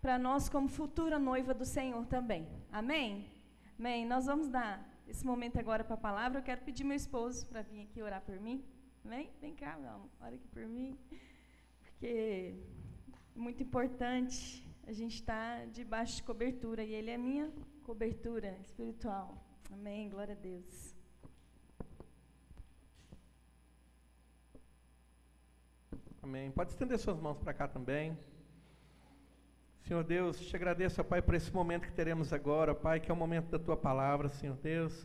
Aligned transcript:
para 0.00 0.18
nós 0.18 0.48
como 0.48 0.68
futura 0.68 1.18
noiva 1.18 1.52
do 1.52 1.64
Senhor 1.64 2.06
também. 2.06 2.48
Amém? 2.72 3.30
Amém. 3.78 4.06
Nós 4.06 4.26
vamos 4.26 4.48
dar 4.48 4.88
esse 5.06 5.24
momento 5.26 5.58
agora 5.58 5.84
para 5.84 5.94
a 5.94 5.98
palavra. 5.98 6.38
Eu 6.38 6.42
quero 6.42 6.62
pedir 6.62 6.84
meu 6.84 6.96
esposo 6.96 7.46
para 7.46 7.62
vir 7.62 7.82
aqui 7.82 8.02
orar 8.02 8.22
por 8.22 8.38
mim. 8.40 8.64
Vem, 9.04 9.30
vem 9.40 9.54
cá, 9.54 9.76
meu 9.76 10.10
ora 10.20 10.34
aqui 10.34 10.48
por 10.48 10.66
mim. 10.66 10.98
Porque 11.82 12.06
é 13.36 13.38
muito 13.38 13.62
importante 13.62 14.66
a 14.86 14.92
gente 14.92 15.16
estar 15.16 15.60
tá 15.60 15.64
debaixo 15.66 16.16
de 16.16 16.22
cobertura 16.22 16.82
e 16.82 16.94
ele 16.94 17.10
é 17.10 17.18
minha 17.18 17.50
cobertura 17.82 18.56
espiritual. 18.62 19.36
Amém. 19.70 20.08
Glória 20.08 20.34
a 20.34 20.38
Deus. 20.38 20.94
Amém. 26.22 26.50
Pode 26.50 26.70
estender 26.70 26.98
suas 26.98 27.18
mãos 27.18 27.38
para 27.38 27.52
cá 27.52 27.68
também. 27.68 28.16
Senhor 29.90 30.04
Deus, 30.04 30.38
te 30.38 30.54
agradeço, 30.54 31.00
ó 31.00 31.02
Pai, 31.02 31.20
por 31.20 31.34
esse 31.34 31.52
momento 31.52 31.82
que 31.82 31.92
teremos 31.92 32.32
agora, 32.32 32.70
ó 32.70 32.74
Pai, 32.76 33.00
que 33.00 33.10
é 33.10 33.12
o 33.12 33.16
momento 33.16 33.50
da 33.50 33.58
tua 33.58 33.76
palavra, 33.76 34.28
Senhor 34.28 34.56
Deus. 34.62 35.04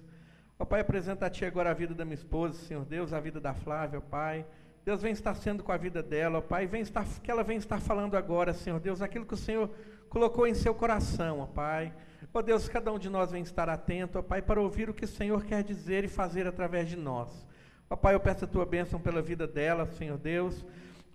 Ó 0.59 0.63
Pai, 0.63 0.81
apresenta 0.81 1.26
a 1.26 1.30
Ti 1.31 1.43
agora 1.43 1.71
a 1.71 1.73
vida 1.73 1.95
da 1.95 2.05
minha 2.05 2.13
esposa, 2.13 2.53
Senhor 2.53 2.85
Deus, 2.85 3.12
a 3.12 3.20
vida 3.20 3.40
da 3.40 3.52
Flávia, 3.52 3.98
ó 3.98 4.02
Pai. 4.03 4.45
Deus 4.85 5.02
vem 5.02 5.12
estar 5.12 5.34
sendo 5.34 5.63
com 5.63 5.71
a 5.71 5.77
vida 5.77 6.03
dela, 6.03 6.38
ó 6.38 6.41
Pai, 6.41 6.67
vem 6.67 6.84
estar, 6.84 7.03
que 7.23 7.31
ela 7.31 7.43
vem 7.43 7.57
estar 7.57 7.81
falando 7.81 8.16
agora, 8.16 8.53
Senhor 8.53 8.79
Deus, 8.79 9.02
aquilo 9.02 9.26
que 9.26 9.34
o 9.34 9.38
Senhor 9.38 9.71
colocou 10.07 10.45
em 10.45 10.53
seu 10.53 10.76
coração, 10.76 11.40
ó 11.40 11.48
Pai. 11.48 11.91
Ó 12.31 12.43
Deus, 12.43 12.70
cada 12.70 12.93
um 12.93 12.99
de 12.99 13.09
nós 13.09 13.31
vem 13.31 13.41
estar 13.41 13.67
atento, 13.67 14.20
ó 14.20 14.21
Pai, 14.21 14.43
para 14.43 14.62
ouvir 14.62 14.88
o 14.88 14.93
que 14.93 15.05
o 15.05 15.07
Senhor 15.07 15.43
quer 15.45 15.63
dizer 15.63 16.04
e 16.04 16.07
fazer 16.07 16.45
através 16.45 16.88
de 16.88 16.95
nós. 16.95 17.43
Ó 17.90 17.95
Pai, 17.95 18.13
eu 18.13 18.20
peço 18.20 18.45
a 18.45 18.48
Tua 18.48 18.67
bênção 18.67 19.02
pela 19.02 19.20
vida 19.20 19.48
dela, 19.48 19.88
Senhor 19.88 20.20
Deus. 20.20 20.63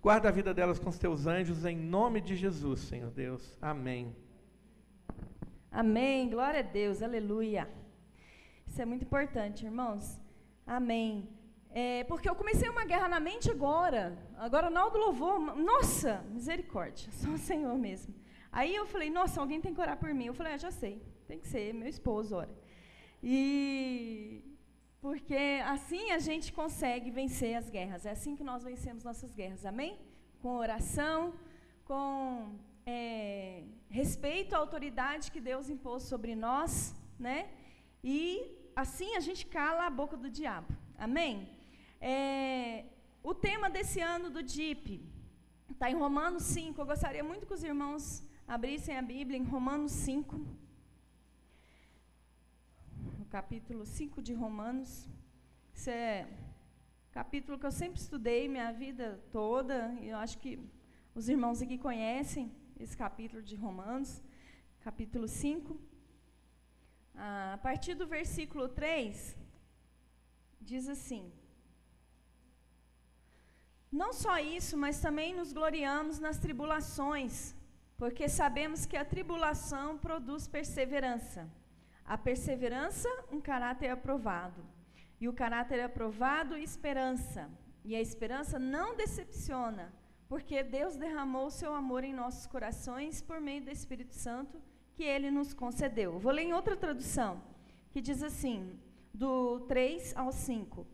Guarda 0.01 0.29
a 0.29 0.31
vida 0.31 0.51
delas 0.51 0.79
com 0.79 0.89
os 0.89 0.97
teus 0.97 1.27
anjos, 1.27 1.63
em 1.63 1.77
nome 1.77 2.21
de 2.21 2.35
Jesus, 2.35 2.79
Senhor 2.79 3.11
Deus. 3.11 3.55
Amém. 3.61 4.15
Amém. 5.71 6.27
Glória 6.27 6.61
a 6.61 6.63
Deus. 6.63 7.03
Aleluia. 7.03 7.69
Isso 8.65 8.81
é 8.81 8.85
muito 8.85 9.03
importante, 9.03 9.63
irmãos. 9.63 10.19
Amém. 10.65 11.29
É, 11.69 12.03
porque 12.05 12.27
eu 12.27 12.33
comecei 12.33 12.67
uma 12.67 12.83
guerra 12.83 13.07
na 13.07 13.19
mente 13.19 13.51
agora. 13.51 14.17
Agora, 14.37 14.71
na 14.71 14.83
hora 14.83 14.91
do 14.91 14.97
louvor, 14.97 15.55
nossa, 15.55 16.25
misericórdia, 16.31 17.07
só 17.13 17.29
o 17.29 17.37
Senhor 17.37 17.77
mesmo. 17.77 18.15
Aí 18.51 18.73
eu 18.73 18.87
falei, 18.87 19.11
nossa, 19.11 19.39
alguém 19.39 19.61
tem 19.61 19.71
que 19.71 19.79
orar 19.79 19.97
por 19.97 20.11
mim. 20.15 20.25
Eu 20.25 20.33
falei, 20.33 20.53
ah, 20.53 20.57
já 20.57 20.71
sei, 20.71 20.99
tem 21.27 21.37
que 21.37 21.47
ser, 21.47 21.75
meu 21.75 21.87
esposo 21.87 22.37
ora. 22.37 22.49
E 23.21 24.50
porque 25.01 25.61
assim 25.65 26.11
a 26.11 26.19
gente 26.19 26.53
consegue 26.53 27.09
vencer 27.09 27.55
as 27.55 27.69
guerras. 27.69 28.05
É 28.05 28.11
assim 28.11 28.35
que 28.35 28.43
nós 28.43 28.63
vencemos 28.63 29.03
nossas 29.03 29.33
guerras. 29.33 29.65
Amém? 29.65 29.97
Com 30.41 30.55
oração, 30.55 31.33
com 31.83 32.55
é, 32.85 33.63
respeito 33.89 34.53
à 34.53 34.59
autoridade 34.59 35.31
que 35.31 35.41
Deus 35.41 35.69
impôs 35.69 36.03
sobre 36.03 36.35
nós, 36.35 36.95
né? 37.19 37.49
E 38.03 38.19
assim 38.75 39.15
a 39.15 39.19
gente 39.19 39.45
cala 39.47 39.87
a 39.87 39.89
boca 39.89 40.15
do 40.15 40.29
diabo. 40.29 40.71
Amém? 40.97 41.49
É, 41.99 42.85
o 43.23 43.33
tema 43.33 43.71
desse 43.71 43.99
ano 43.99 44.29
do 44.29 44.43
DIP 44.43 45.03
está 45.71 45.89
em 45.89 45.95
Romanos 45.95 46.43
5. 46.43 46.79
Eu 46.79 46.85
gostaria 46.85 47.23
muito 47.23 47.47
que 47.47 47.53
os 47.55 47.63
irmãos 47.63 48.23
abrissem 48.47 48.95
a 48.95 49.01
Bíblia 49.01 49.37
em 49.37 49.43
Romanos 49.43 49.91
5 49.91 50.60
capítulo 53.31 53.85
5 53.85 54.21
de 54.21 54.33
Romanos. 54.33 55.07
Isso 55.73 55.89
é 55.89 56.27
capítulo 57.13 57.57
que 57.57 57.65
eu 57.65 57.71
sempre 57.71 57.97
estudei 57.97 58.49
minha 58.49 58.71
vida 58.73 59.05
toda, 59.31 59.77
e 60.01 60.09
eu 60.09 60.17
acho 60.17 60.37
que 60.37 60.59
os 61.15 61.29
irmãos 61.29 61.61
aqui 61.61 61.77
conhecem 61.77 62.51
esse 62.77 62.95
capítulo 63.03 63.41
de 63.41 63.55
Romanos, 63.55 64.21
capítulo 64.81 65.29
5. 65.29 65.79
Ah, 67.15 67.53
a 67.53 67.57
partir 67.57 67.93
do 67.95 68.05
versículo 68.05 68.67
3, 68.67 69.37
diz 70.59 70.89
assim: 70.89 71.31
Não 73.89 74.11
só 74.11 74.39
isso, 74.39 74.75
mas 74.77 74.99
também 74.99 75.33
nos 75.33 75.53
gloriamos 75.53 76.19
nas 76.19 76.37
tribulações, 76.37 77.55
porque 77.95 78.27
sabemos 78.27 78.85
que 78.85 78.97
a 78.97 79.05
tribulação 79.05 79.97
produz 79.97 80.49
perseverança. 80.49 81.49
A 82.11 82.17
perseverança, 82.17 83.07
um 83.31 83.39
caráter 83.39 83.89
aprovado. 83.89 84.61
E 85.17 85.29
o 85.29 85.33
caráter 85.41 85.79
aprovado, 85.79 86.57
esperança. 86.57 87.49
E 87.85 87.95
a 87.95 88.01
esperança 88.01 88.59
não 88.59 88.97
decepciona, 88.97 89.93
porque 90.27 90.61
Deus 90.61 90.97
derramou 90.97 91.45
o 91.45 91.57
seu 91.59 91.73
amor 91.73 92.03
em 92.03 92.13
nossos 92.13 92.45
corações 92.45 93.21
por 93.21 93.39
meio 93.39 93.63
do 93.63 93.71
Espírito 93.71 94.13
Santo 94.13 94.61
que 94.93 95.05
ele 95.05 95.31
nos 95.31 95.53
concedeu. 95.53 96.19
Vou 96.19 96.33
ler 96.33 96.41
em 96.41 96.53
outra 96.53 96.75
tradução, 96.75 97.41
que 97.91 98.01
diz 98.01 98.21
assim, 98.21 98.77
do 99.13 99.61
3 99.61 100.13
ao 100.17 100.33
5. 100.33 100.85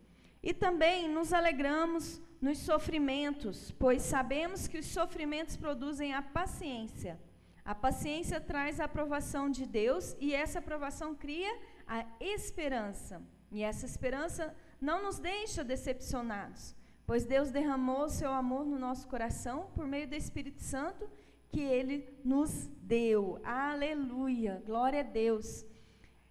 E 0.44 0.54
também 0.54 1.10
nos 1.10 1.34
alegramos 1.34 2.22
nos 2.40 2.60
sofrimentos, 2.60 3.72
pois 3.72 4.04
sabemos 4.04 4.68
que 4.68 4.78
os 4.78 4.86
sofrimentos 4.86 5.58
produzem 5.58 6.14
a 6.14 6.22
paciência. 6.22 7.20
A 7.68 7.76
paciência 7.76 8.40
traz 8.40 8.80
a 8.80 8.86
aprovação 8.86 9.50
de 9.50 9.66
Deus 9.66 10.16
e 10.22 10.34
essa 10.34 10.60
aprovação 10.60 11.14
cria 11.14 11.54
a 11.86 12.06
esperança. 12.22 13.22
E 13.52 13.62
essa 13.62 13.86
esperança 13.86 14.56
não 14.80 15.04
nos 15.04 15.20
deixa 15.20 15.66
decepcionados, 15.66 16.74
pois 17.06 17.26
Deus 17.26 17.52
derramou 17.52 18.08
seu 18.08 18.32
amor 18.32 18.66
no 18.66 18.80
nosso 18.80 19.06
coração 19.10 19.70
por 19.76 19.86
meio 19.86 20.08
do 20.08 20.16
Espírito 20.16 20.62
Santo 20.62 21.10
que 21.52 21.60
ele 21.60 22.08
nos 22.24 22.68
deu. 22.82 23.38
Aleluia! 23.44 24.64
Glória 24.66 25.02
a 25.02 25.04
Deus. 25.04 25.66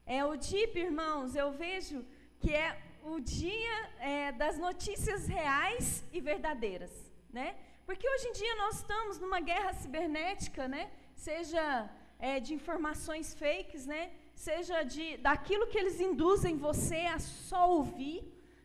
É 0.06 0.24
o 0.24 0.36
DIP, 0.36 0.78
irmãos, 0.78 1.36
eu 1.36 1.53
vejo 1.53 2.03
que 2.41 2.54
é 2.54 2.80
o 3.04 3.20
dia 3.20 3.91
é, 4.00 4.32
das 4.32 4.56
notícias 4.56 5.28
reais 5.28 6.03
e 6.10 6.18
verdadeiras, 6.18 7.12
né? 7.30 7.56
Porque 7.84 8.08
hoje 8.08 8.28
em 8.28 8.32
dia 8.32 8.54
nós 8.56 8.76
estamos 8.76 9.18
numa 9.18 9.41
guerra 9.41 9.74
cibernética, 9.74 10.66
né? 10.66 10.91
Seja 11.16 11.91
é, 12.19 12.38
de 12.38 12.53
informações 12.54 13.34
fakes, 13.34 13.87
né? 13.87 14.03
Seja 14.34 14.82
de 14.82 15.16
daquilo 15.16 15.66
que 15.66 15.78
eles 15.78 15.99
induzem 16.00 16.56
você 16.69 17.00
a 17.15 17.19
só 17.19 17.62
ouvir, 17.78 18.19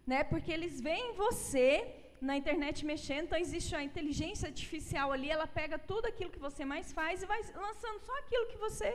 né? 0.06 0.24
Porque 0.24 0.52
eles 0.52 0.80
veem 0.82 1.14
você 1.14 1.70
na 2.30 2.38
internet 2.38 2.86
mexendo, 2.86 3.26
então 3.26 3.40
existe 3.40 3.76
a 3.76 3.84
inteligência 3.84 4.48
artificial 4.48 5.12
ali, 5.12 5.30
ela 5.30 5.48
pega 5.48 5.80
tudo 5.80 6.06
aquilo 6.06 6.30
que 6.30 6.38
você 6.48 6.64
mais 6.64 6.92
faz 6.94 7.24
e 7.24 7.26
vai 7.26 7.42
lançando 7.56 8.00
só 8.08 8.16
aquilo 8.20 8.46
que 8.52 8.58
você 8.58 8.90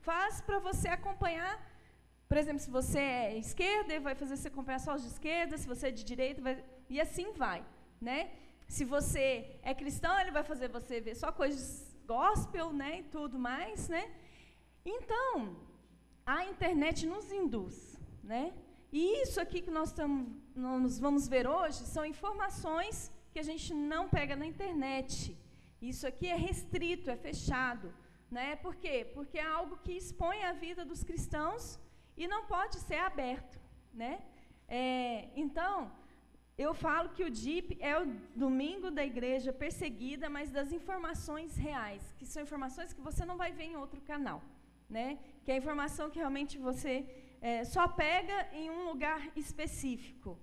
faz 0.00 0.40
para 0.40 0.58
você 0.58 0.88
acompanhar. 0.88 1.54
Por 2.28 2.36
exemplo, 2.36 2.60
se 2.60 2.70
você 2.70 2.98
é 2.98 3.38
esquerda, 3.38 4.00
vai 4.00 4.16
fazer 4.16 4.36
você 4.36 4.48
acompanhar 4.48 4.80
só 4.80 4.94
os 4.94 5.02
de 5.02 5.08
esquerda, 5.08 5.56
se 5.56 5.68
você 5.68 5.88
é 5.88 5.90
de 5.92 6.02
direita, 6.02 6.42
vai, 6.42 6.64
e 6.88 7.00
assim 7.00 7.30
vai, 7.32 7.64
né? 8.00 8.30
Se 8.66 8.84
você 8.84 9.60
é 9.62 9.74
cristão, 9.74 10.18
ele 10.18 10.32
vai 10.32 10.42
fazer 10.42 10.68
você 10.68 11.00
ver 11.00 11.14
só 11.14 11.30
coisas 11.30 11.91
gospel, 12.06 12.72
né, 12.72 13.00
e 13.00 13.02
tudo 13.04 13.38
mais, 13.38 13.88
né? 13.88 14.10
Então, 14.84 15.56
a 16.26 16.44
internet 16.44 17.06
nos 17.06 17.30
induz, 17.32 17.98
né? 18.22 18.52
E 18.92 19.22
isso 19.22 19.40
aqui 19.40 19.62
que 19.62 19.70
nós, 19.70 19.88
estamos, 19.88 20.28
nós 20.54 20.98
vamos 20.98 21.26
ver 21.26 21.46
hoje 21.46 21.78
são 21.86 22.04
informações 22.04 23.10
que 23.32 23.38
a 23.38 23.42
gente 23.42 23.72
não 23.72 24.08
pega 24.08 24.36
na 24.36 24.46
internet. 24.46 25.36
Isso 25.80 26.06
aqui 26.06 26.26
é 26.26 26.36
restrito, 26.36 27.10
é 27.10 27.16
fechado, 27.16 27.92
né? 28.30 28.56
Por 28.56 28.74
quê? 28.76 29.10
Porque 29.14 29.38
é 29.38 29.46
algo 29.46 29.78
que 29.78 29.92
expõe 29.92 30.44
a 30.44 30.52
vida 30.52 30.84
dos 30.84 31.02
cristãos 31.02 31.78
e 32.16 32.26
não 32.26 32.44
pode 32.46 32.76
ser 32.80 32.96
aberto, 32.96 33.58
né? 33.92 34.22
É, 34.68 35.28
então, 35.34 35.90
eu 36.58 36.74
falo 36.74 37.08
que 37.10 37.24
o 37.24 37.30
DIP 37.30 37.78
é 37.80 37.98
o 38.00 38.06
domingo 38.36 38.90
da 38.90 39.04
igreja 39.04 39.52
perseguida, 39.52 40.28
mas 40.28 40.50
das 40.50 40.70
informações 40.72 41.56
reais, 41.56 42.14
que 42.18 42.26
são 42.26 42.42
informações 42.42 42.92
que 42.92 43.00
você 43.00 43.24
não 43.24 43.36
vai 43.36 43.52
ver 43.52 43.64
em 43.64 43.76
outro 43.76 44.00
canal, 44.02 44.42
né? 44.88 45.18
Que 45.44 45.50
é 45.50 45.54
a 45.54 45.58
informação 45.58 46.10
que 46.10 46.18
realmente 46.18 46.58
você 46.58 47.06
é, 47.40 47.64
só 47.64 47.88
pega 47.88 48.48
em 48.52 48.70
um 48.70 48.84
lugar 48.84 49.30
específico. 49.34 50.38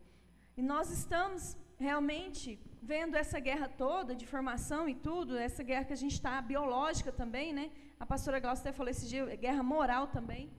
E 0.57 0.61
nós 0.61 0.89
estamos 0.89 1.55
realmente 1.77 2.59
vendo 2.81 3.15
essa 3.15 3.39
guerra 3.39 3.69
toda 3.69 4.15
de 4.15 4.25
formação 4.25 4.89
e 4.89 4.95
tudo, 4.95 5.37
essa 5.37 5.63
guerra 5.63 5.85
que 5.85 5.93
a 5.93 6.01
gente 6.03 6.13
está 6.13 6.41
biológica 6.41 7.11
também, 7.11 7.53
né? 7.53 7.71
A 7.99 8.05
pastora 8.05 8.39
Glaucia 8.39 8.63
até 8.63 8.71
falou 8.71 8.89
esse 8.89 9.07
dia, 9.07 9.23
guerra 9.35 9.61
moral 9.61 10.07
também. 10.07 10.49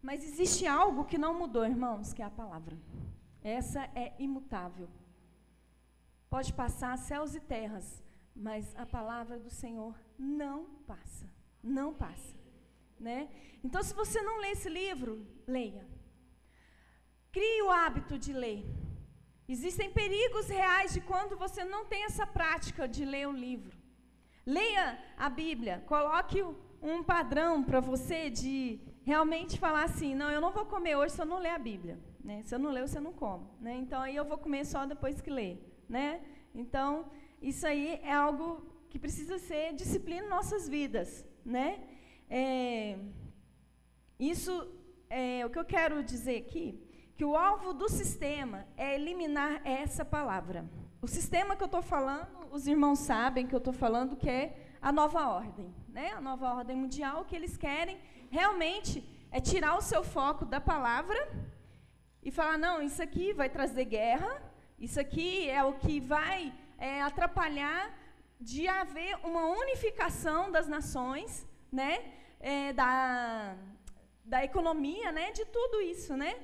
Mas 0.00 0.24
existe 0.24 0.66
algo 0.66 1.04
que 1.04 1.18
não 1.18 1.38
mudou, 1.38 1.64
irmãos, 1.64 2.12
que 2.12 2.22
é 2.22 2.24
a 2.24 2.30
palavra. 2.30 2.76
Essa 3.42 3.88
é 3.94 4.14
imutável. 4.18 4.88
Pode 6.30 6.52
passar 6.52 6.96
céus 6.96 7.34
e 7.34 7.40
terras, 7.40 8.02
mas 8.34 8.74
a 8.76 8.86
palavra 8.86 9.38
do 9.38 9.50
Senhor 9.50 9.94
não 10.18 10.64
passa. 10.86 11.28
Não 11.62 11.92
passa. 11.92 12.34
Né? 12.98 13.28
Então, 13.64 13.82
se 13.82 13.92
você 13.94 14.22
não 14.22 14.40
lê 14.40 14.50
esse 14.52 14.68
livro, 14.68 15.26
leia. 15.46 15.86
Crie 17.32 17.62
o 17.62 17.70
hábito 17.70 18.18
de 18.18 18.32
ler. 18.32 18.64
Existem 19.48 19.92
perigos 19.92 20.48
reais 20.48 20.92
de 20.92 21.00
quando 21.00 21.36
você 21.36 21.64
não 21.64 21.84
tem 21.84 22.04
essa 22.04 22.26
prática 22.26 22.86
de 22.86 23.04
ler 23.04 23.26
o 23.28 23.32
livro. 23.32 23.76
Leia 24.46 24.98
a 25.16 25.28
Bíblia, 25.28 25.82
coloque 25.86 26.42
um 26.80 27.02
padrão 27.02 27.62
para 27.62 27.80
você 27.80 28.30
de 28.30 28.80
realmente 29.04 29.58
falar 29.58 29.84
assim, 29.84 30.14
não, 30.14 30.30
eu 30.30 30.40
não 30.40 30.52
vou 30.52 30.66
comer 30.66 30.96
hoje 30.96 31.14
se 31.14 31.20
eu 31.20 31.26
não 31.26 31.38
ler 31.38 31.50
a 31.50 31.58
Bíblia. 31.58 31.98
Né? 32.24 32.42
Se 32.44 32.54
eu 32.54 32.58
não 32.58 32.70
ler, 32.70 32.86
você 32.86 33.00
não 33.00 33.12
come. 33.12 33.46
Né? 33.60 33.76
Então, 33.76 34.00
aí 34.00 34.14
eu 34.14 34.24
vou 34.24 34.38
comer 34.38 34.64
só 34.64 34.86
depois 34.86 35.20
que 35.20 35.30
ler. 35.30 35.82
Né? 35.88 36.20
Então, 36.54 37.10
isso 37.40 37.66
aí 37.66 38.00
é 38.02 38.12
algo 38.12 38.66
que 38.88 38.98
precisa 38.98 39.38
ser 39.38 39.72
disciplina 39.74 40.26
em 40.26 40.28
nossas 40.28 40.68
vidas. 40.68 41.24
Né? 41.44 41.80
É, 42.30 42.98
isso 44.18 44.70
é 45.10 45.44
o 45.44 45.50
que 45.50 45.58
eu 45.58 45.64
quero 45.64 46.02
dizer 46.02 46.36
aqui, 46.38 46.80
que 47.16 47.24
o 47.24 47.36
alvo 47.36 47.72
do 47.74 47.88
sistema 47.88 48.66
é 48.76 48.94
eliminar 48.94 49.60
essa 49.66 50.04
palavra. 50.04 50.64
O 51.00 51.08
sistema 51.08 51.56
que 51.56 51.62
eu 51.62 51.66
estou 51.66 51.82
falando, 51.82 52.46
os 52.50 52.66
irmãos 52.66 53.00
sabem 53.00 53.46
que 53.46 53.54
eu 53.54 53.58
estou 53.58 53.72
falando 53.72 54.16
que 54.16 54.30
é 54.30 54.76
a 54.80 54.92
nova 54.92 55.28
ordem. 55.28 55.74
Né? 55.88 56.12
A 56.12 56.20
nova 56.20 56.54
ordem 56.54 56.76
mundial, 56.76 57.24
que 57.24 57.34
eles 57.34 57.56
querem 57.56 57.98
realmente 58.30 59.04
é 59.30 59.40
tirar 59.40 59.76
o 59.76 59.82
seu 59.82 60.04
foco 60.04 60.44
da 60.44 60.60
palavra 60.60 61.18
e 62.22 62.30
falar: 62.30 62.58
não, 62.58 62.80
isso 62.82 63.02
aqui 63.02 63.32
vai 63.32 63.48
trazer 63.48 63.84
guerra, 63.84 64.42
isso 64.78 64.98
aqui 64.98 65.48
é 65.48 65.62
o 65.64 65.74
que 65.74 66.00
vai 66.00 66.52
é, 66.78 67.02
atrapalhar 67.02 67.98
de 68.40 68.66
haver 68.66 69.16
uma 69.24 69.46
unificação 69.46 70.50
das 70.50 70.66
nações, 70.68 71.46
né? 71.70 72.12
É, 72.40 72.72
da, 72.72 73.56
da 74.24 74.44
economia, 74.44 75.12
né? 75.12 75.30
De 75.30 75.44
tudo 75.46 75.80
isso, 75.80 76.16
né? 76.16 76.34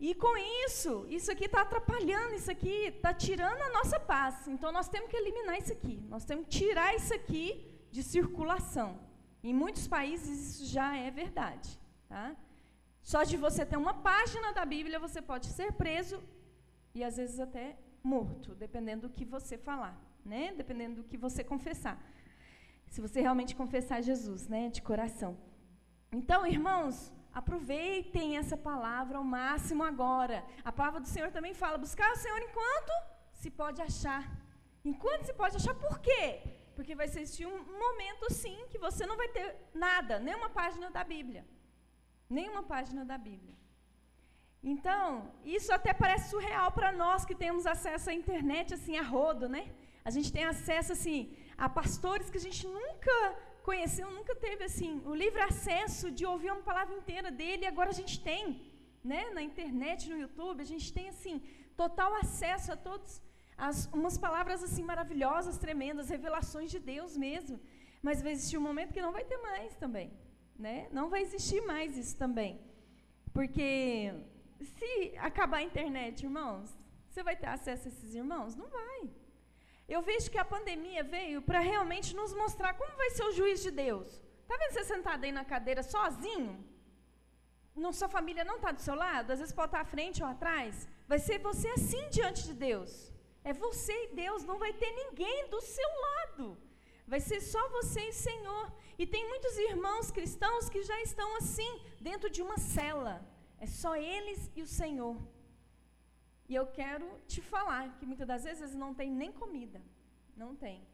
E 0.00 0.14
com 0.14 0.36
isso, 0.66 1.06
isso 1.08 1.30
aqui 1.30 1.44
está 1.44 1.60
atrapalhando, 1.60 2.34
isso 2.34 2.50
aqui 2.50 2.86
está 2.86 3.14
tirando 3.14 3.62
a 3.62 3.70
nossa 3.70 4.00
paz. 4.00 4.48
Então 4.48 4.72
nós 4.72 4.88
temos 4.88 5.08
que 5.08 5.16
eliminar 5.16 5.58
isso 5.58 5.72
aqui. 5.72 6.02
Nós 6.08 6.24
temos 6.24 6.46
que 6.46 6.58
tirar 6.58 6.94
isso 6.96 7.14
aqui 7.14 7.86
de 7.90 8.02
circulação. 8.02 8.98
Em 9.44 9.54
muitos 9.54 9.86
países 9.86 10.56
isso 10.56 10.66
já 10.66 10.96
é 10.96 11.08
verdade. 11.10 11.78
Tá? 12.08 12.34
Só 13.02 13.24
de 13.24 13.36
você 13.36 13.66
ter 13.66 13.76
uma 13.76 13.94
página 13.94 14.52
da 14.52 14.64
Bíblia, 14.64 14.98
você 14.98 15.20
pode 15.20 15.46
ser 15.46 15.72
preso 15.72 16.22
e 16.94 17.02
às 17.02 17.16
vezes 17.16 17.40
até 17.40 17.76
morto, 18.02 18.54
dependendo 18.54 19.08
do 19.08 19.14
que 19.14 19.24
você 19.24 19.58
falar, 19.58 20.00
né? 20.24 20.52
Dependendo 20.56 21.02
do 21.02 21.08
que 21.08 21.16
você 21.16 21.42
confessar. 21.42 21.98
Se 22.88 23.00
você 23.00 23.20
realmente 23.20 23.56
confessar 23.56 24.02
Jesus, 24.02 24.46
né, 24.46 24.68
de 24.68 24.80
coração. 24.82 25.36
Então, 26.12 26.46
irmãos, 26.46 27.12
aproveitem 27.34 28.36
essa 28.36 28.56
palavra 28.56 29.18
ao 29.18 29.24
máximo 29.24 29.82
agora. 29.82 30.44
A 30.64 30.70
palavra 30.70 31.00
do 31.00 31.08
Senhor 31.08 31.32
também 31.32 31.54
fala: 31.54 31.78
buscar 31.78 32.12
o 32.12 32.16
Senhor 32.16 32.40
enquanto 32.40 32.92
se 33.32 33.50
pode 33.50 33.82
achar. 33.82 34.30
Enquanto 34.84 35.24
se 35.24 35.34
pode 35.34 35.56
achar, 35.56 35.74
por 35.74 35.98
quê? 36.00 36.42
Porque 36.76 36.94
vai 36.94 37.06
existir 37.06 37.46
um 37.46 37.58
momento, 37.84 38.32
sim, 38.32 38.58
que 38.70 38.78
você 38.78 39.06
não 39.06 39.16
vai 39.16 39.28
ter 39.28 39.56
nada, 39.74 40.18
nem 40.18 40.34
uma 40.34 40.50
página 40.50 40.90
da 40.90 41.02
Bíblia 41.02 41.44
nenhuma 42.38 42.62
página 42.74 43.02
da 43.10 43.18
Bíblia. 43.28 43.54
Então, 44.72 45.04
isso 45.56 45.70
até 45.78 45.92
parece 46.02 46.26
surreal 46.32 46.68
para 46.78 46.90
nós 47.02 47.24
que 47.28 47.36
temos 47.44 47.64
acesso 47.74 48.10
à 48.10 48.14
internet 48.22 48.74
assim 48.74 48.96
a 49.02 49.04
rodo, 49.14 49.46
né? 49.54 49.62
A 50.08 50.10
gente 50.16 50.30
tem 50.36 50.44
acesso 50.52 50.90
assim 50.96 51.20
a 51.64 51.68
pastores 51.78 52.30
que 52.30 52.40
a 52.42 52.46
gente 52.46 52.62
nunca 52.78 53.16
conheceu, 53.68 54.06
nunca 54.18 54.34
teve 54.46 54.62
assim 54.70 54.92
o 55.12 55.14
livre 55.22 55.42
acesso 55.50 56.06
de 56.18 56.24
ouvir 56.32 56.50
uma 56.54 56.68
palavra 56.70 56.94
inteira 57.00 57.30
dele, 57.40 57.64
e 57.64 57.70
agora 57.72 57.90
a 57.90 57.98
gente 58.00 58.16
tem, 58.30 58.42
né, 59.12 59.22
na 59.36 59.42
internet, 59.50 60.08
no 60.12 60.18
YouTube, 60.24 60.60
a 60.66 60.70
gente 60.72 60.88
tem 60.96 61.08
assim 61.14 61.36
total 61.82 62.10
acesso 62.22 62.70
a 62.72 62.78
todos 62.88 63.20
as, 63.66 63.78
umas 63.98 64.16
palavras 64.26 64.62
assim 64.66 64.84
maravilhosas, 64.92 65.58
tremendas, 65.64 66.08
revelações 66.16 66.70
de 66.74 66.80
Deus 66.92 67.16
mesmo. 67.26 67.58
Mas 68.06 68.22
vai 68.22 68.32
existir 68.32 68.58
um 68.58 68.66
momento 68.70 68.94
que 68.94 69.06
não 69.06 69.12
vai 69.18 69.24
ter 69.24 69.38
mais 69.48 69.76
também. 69.76 70.08
Né? 70.58 70.88
Não 70.90 71.08
vai 71.08 71.22
existir 71.22 71.60
mais 71.62 71.96
isso 71.96 72.16
também. 72.16 72.60
Porque 73.32 74.12
se 74.60 75.16
acabar 75.18 75.58
a 75.58 75.62
internet, 75.62 76.22
irmãos, 76.24 76.70
você 77.08 77.22
vai 77.22 77.36
ter 77.36 77.48
acesso 77.48 77.88
a 77.88 77.90
esses 77.90 78.14
irmãos? 78.14 78.54
Não 78.54 78.68
vai. 78.68 79.10
Eu 79.88 80.00
vejo 80.02 80.30
que 80.30 80.38
a 80.38 80.44
pandemia 80.44 81.02
veio 81.02 81.42
para 81.42 81.60
realmente 81.60 82.14
nos 82.14 82.32
mostrar 82.32 82.74
como 82.74 82.96
vai 82.96 83.10
ser 83.10 83.24
o 83.24 83.32
juiz 83.32 83.62
de 83.62 83.70
Deus. 83.70 84.08
Está 84.42 84.56
vendo 84.56 84.72
você 84.72 84.84
sentado 84.84 85.24
aí 85.24 85.32
na 85.32 85.44
cadeira 85.44 85.82
sozinho? 85.82 86.64
Não, 87.74 87.92
sua 87.92 88.08
família 88.08 88.44
não 88.44 88.56
está 88.56 88.70
do 88.70 88.80
seu 88.80 88.94
lado? 88.94 89.30
Às 89.32 89.38
vezes 89.40 89.54
pode 89.54 89.68
estar 89.68 89.80
à 89.80 89.84
frente 89.84 90.22
ou 90.22 90.28
atrás. 90.28 90.88
Vai 91.08 91.18
ser 91.18 91.38
você 91.38 91.68
assim 91.68 92.08
diante 92.10 92.44
de 92.44 92.54
Deus. 92.54 93.12
É 93.44 93.52
você 93.52 93.92
e 94.04 94.14
Deus, 94.14 94.44
não 94.44 94.58
vai 94.58 94.72
ter 94.72 94.90
ninguém 94.92 95.48
do 95.48 95.60
seu 95.60 95.90
lado. 96.06 96.58
Vai 97.06 97.20
ser 97.20 97.40
só 97.40 97.62
você 97.70 98.00
e 98.06 98.10
o 98.10 98.20
Senhor. 98.28 98.72
E 99.02 99.06
tem 99.14 99.22
muitos 99.28 99.54
irmãos 99.68 100.12
cristãos 100.16 100.68
que 100.72 100.80
já 100.88 100.96
estão 101.02 101.28
assim, 101.38 101.70
dentro 102.00 102.28
de 102.34 102.40
uma 102.40 102.56
cela. 102.56 103.14
É 103.58 103.66
só 103.66 103.92
eles 103.96 104.40
e 104.54 104.62
o 104.62 104.68
Senhor. 104.80 105.16
E 106.48 106.54
eu 106.54 106.66
quero 106.78 107.06
te 107.26 107.40
falar 107.40 107.82
que 107.96 108.06
muitas 108.06 108.28
das 108.28 108.44
vezes 108.44 108.76
não 108.82 108.90
tem 108.94 109.10
nem 109.10 109.32
comida. 109.32 109.80
Não 110.42 110.54
tem. 110.54 110.86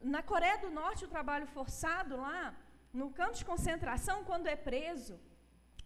Na 0.00 0.22
Coreia 0.22 0.58
do 0.64 0.70
Norte, 0.70 1.04
o 1.04 1.12
trabalho 1.16 1.48
forçado 1.48 2.14
lá, 2.16 2.54
no 2.92 3.10
campo 3.10 3.36
de 3.40 3.44
concentração, 3.44 4.22
quando 4.22 4.46
é 4.46 4.54
preso, 4.54 5.18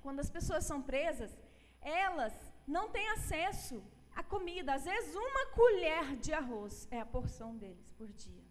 quando 0.02 0.20
as 0.20 0.28
pessoas 0.28 0.66
são 0.70 0.82
presas, 0.82 1.32
elas 1.80 2.34
não 2.66 2.90
têm 2.90 3.08
acesso 3.16 3.82
à 4.14 4.22
comida. 4.22 4.74
Às 4.74 4.84
vezes, 4.84 5.14
uma 5.14 5.46
colher 5.60 6.16
de 6.16 6.34
arroz 6.34 6.86
é 6.90 7.00
a 7.00 7.12
porção 7.16 7.56
deles 7.56 7.90
por 7.96 8.12
dia. 8.12 8.44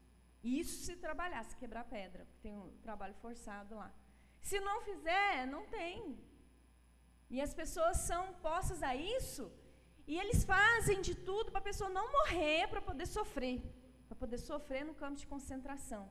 Isso 0.46 0.86
se 0.86 0.96
trabalhar, 0.96 1.44
se 1.44 1.56
quebrar 1.62 1.86
pedra, 1.86 2.24
porque 2.26 2.42
tem 2.48 2.56
um 2.56 2.70
trabalho 2.84 3.16
forçado 3.16 3.74
lá. 3.82 3.92
Se 4.40 4.60
não 4.60 4.78
fizer, 4.82 5.48
não 5.48 5.64
tem. 5.66 6.20
E 7.30 7.42
as 7.42 7.54
pessoas 7.62 7.98
são 8.10 8.22
postas 8.48 8.84
a 8.84 8.96
isso, 8.96 9.52
e 10.08 10.20
eles 10.22 10.44
fazem 10.44 11.02
de 11.02 11.16
tudo 11.16 11.52
para 11.52 11.62
a 11.62 11.70
pessoa 11.70 11.90
não 11.90 12.12
morrer, 12.18 12.68
para 12.68 12.82
poder 12.90 13.08
sofrer, 13.08 13.60
para 14.08 14.16
poder 14.24 14.38
sofrer 14.38 14.86
no 14.86 14.94
campo 14.94 15.18
de 15.22 15.26
concentração. 15.26 16.04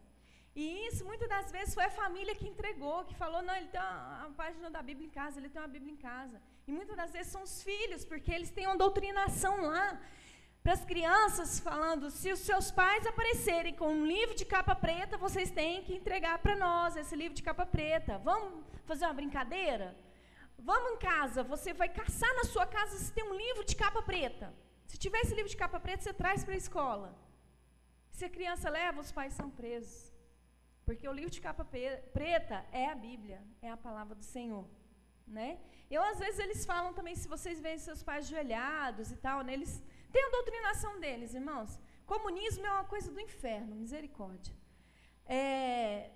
E 0.56 0.64
isso, 0.88 1.04
muitas 1.04 1.28
das 1.28 1.52
vezes, 1.52 1.72
foi 1.78 1.84
a 1.84 1.90
família 1.90 2.34
que 2.34 2.48
entregou, 2.48 3.04
que 3.04 3.14
falou: 3.14 3.40
não, 3.42 3.54
ele 3.54 3.68
tem 3.68 3.80
uma, 3.80 4.26
uma 4.26 4.34
página 4.42 4.68
da 4.68 4.82
Bíblia 4.82 5.06
em 5.06 5.14
casa, 5.20 5.38
ele 5.38 5.48
tem 5.48 5.62
uma 5.62 5.74
Bíblia 5.76 5.92
em 5.92 5.96
casa. 5.96 6.42
E 6.66 6.72
muitas 6.72 6.96
das 6.96 7.12
vezes 7.12 7.30
são 7.30 7.42
os 7.42 7.62
filhos, 7.62 8.04
porque 8.04 8.32
eles 8.32 8.50
têm 8.50 8.66
uma 8.66 8.76
doutrinação 8.76 9.54
lá 9.62 10.00
para 10.64 10.72
as 10.72 10.84
crianças, 10.92 11.60
falando: 11.60 12.10
se 12.10 12.32
os 12.32 12.40
seus 12.40 12.70
pais 12.80 13.06
aparecerem 13.06 13.74
com 13.80 13.88
um 13.96 14.06
livro 14.06 14.34
de 14.34 14.46
capa 14.46 14.74
preta, 14.74 15.18
vocês 15.18 15.50
têm 15.50 15.84
que 15.84 15.94
entregar 15.94 16.38
para 16.38 16.56
nós 16.56 16.96
esse 16.96 17.14
livro 17.14 17.34
de 17.34 17.42
capa 17.42 17.66
preta. 17.66 18.16
Vamos 18.30 18.64
fazer 18.86 19.04
uma 19.04 19.12
brincadeira? 19.12 19.94
Vamos 20.58 20.92
em 20.92 20.96
casa, 20.96 21.42
você 21.42 21.74
vai 21.74 21.90
caçar 21.90 22.32
na 22.36 22.44
sua 22.44 22.66
casa 22.66 22.96
se 22.96 23.12
tem 23.12 23.24
um 23.30 23.36
livro 23.44 23.62
de 23.70 23.76
capa 23.76 24.00
preta. 24.00 24.54
Se 24.86 24.96
tiver 24.96 25.20
esse 25.20 25.34
livro 25.34 25.50
de 25.50 25.56
capa 25.64 25.78
preta, 25.78 26.02
você 26.02 26.14
traz 26.14 26.42
para 26.42 26.54
a 26.54 26.62
escola. 26.64 27.08
Se 28.10 28.24
a 28.24 28.30
criança 28.30 28.70
leva, 28.70 29.00
os 29.02 29.12
pais 29.12 29.34
são 29.34 29.50
presos. 29.50 30.10
Porque 30.86 31.06
o 31.06 31.12
livro 31.12 31.30
de 31.30 31.42
capa 31.46 31.64
preta 31.64 32.64
é 32.72 32.86
a 32.88 32.94
Bíblia, 32.94 33.42
é 33.60 33.70
a 33.70 33.76
palavra 33.76 34.14
do 34.14 34.24
Senhor. 34.24 34.66
Né? 35.26 35.58
Eu, 35.90 36.02
às 36.02 36.18
vezes, 36.18 36.38
eles 36.38 36.64
falam 36.64 36.94
também, 36.94 37.14
se 37.14 37.28
vocês 37.28 37.60
veem 37.60 37.78
seus 37.78 38.02
pais 38.02 38.26
joelhados 38.26 39.10
e 39.10 39.16
tal, 39.16 39.42
né, 39.42 39.54
eles 39.54 39.82
tem 40.14 40.24
a 40.26 40.34
doutrinação 40.38 40.92
deles, 41.04 41.34
irmãos. 41.40 41.70
Comunismo 42.12 42.64
é 42.70 42.72
uma 42.76 42.88
coisa 42.92 43.10
do 43.14 43.20
inferno, 43.28 43.74
misericórdia. 43.84 44.54
É, 45.26 46.10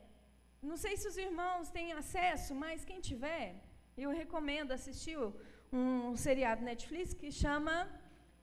não 0.71 0.77
sei 0.85 0.93
se 0.97 1.07
os 1.11 1.17
irmãos 1.27 1.69
têm 1.77 1.89
acesso, 2.03 2.55
mas 2.55 2.85
quem 2.89 3.01
tiver, 3.09 3.47
eu 3.97 4.11
recomendo 4.23 4.71
assistir 4.79 5.19
um 5.73 6.17
seriado 6.17 6.63
Netflix 6.71 7.13
que 7.21 7.31
chama. 7.43 7.75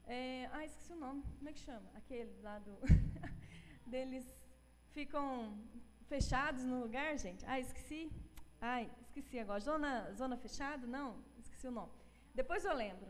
É, 0.06 0.50
ah, 0.52 0.66
esqueci 0.66 0.92
o 0.98 1.02
nome. 1.06 1.24
Como 1.38 1.50
é 1.50 1.54
que 1.54 1.64
chama? 1.70 1.90
Aquele 2.00 2.36
lá 2.48 2.58
do. 2.66 2.74
deles 3.94 4.26
ficam 4.98 5.58
fechados 6.14 6.64
no 6.72 6.82
lugar, 6.86 7.18
gente. 7.26 7.46
Ah, 7.46 7.60
esqueci. 7.60 8.02
Ai, 8.60 8.92
esqueci 9.06 9.40
agora. 9.40 9.62
Zona, 9.70 10.12
zona 10.22 10.36
fechada? 10.36 10.86
Não, 10.86 11.08
esqueci 11.44 11.68
o 11.68 11.72
nome. 11.72 11.94
Depois 12.36 12.66
eu 12.66 12.76
lembro. 12.76 13.08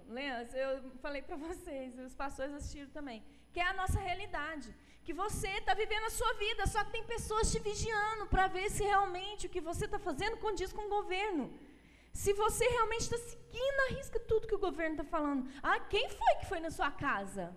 Eu 0.53 0.71
falei 1.05 1.21
para 1.21 1.35
vocês, 1.35 1.97
os 1.97 2.15
pastores 2.15 2.53
assistiram 2.53 2.89
também. 2.91 3.23
Que 3.51 3.59
é 3.59 3.67
a 3.67 3.73
nossa 3.73 3.99
realidade. 3.99 4.73
Que 5.03 5.13
você 5.13 5.49
está 5.57 5.73
vivendo 5.73 6.05
a 6.05 6.09
sua 6.19 6.33
vida, 6.33 6.67
só 6.67 6.83
que 6.83 6.91
tem 6.91 7.03
pessoas 7.03 7.51
te 7.51 7.59
vigiando 7.59 8.27
para 8.27 8.47
ver 8.47 8.69
se 8.69 8.83
realmente 8.83 9.47
o 9.47 9.49
que 9.49 9.61
você 9.69 9.85
está 9.85 9.99
fazendo 9.99 10.37
condiz 10.37 10.71
com 10.71 10.83
o 10.85 10.95
governo. 10.97 11.51
Se 12.13 12.33
você 12.33 12.65
realmente 12.65 13.01
está 13.01 13.17
seguindo 13.17 13.79
a 13.85 13.93
risca 13.95 14.19
tudo 14.19 14.47
que 14.47 14.55
o 14.55 14.65
governo 14.69 14.95
está 14.95 15.03
falando. 15.03 15.49
Ah, 15.61 15.79
quem 15.79 16.07
foi 16.09 16.35
que 16.39 16.45
foi 16.45 16.59
na 16.59 16.71
sua 16.71 16.91
casa? 16.91 17.53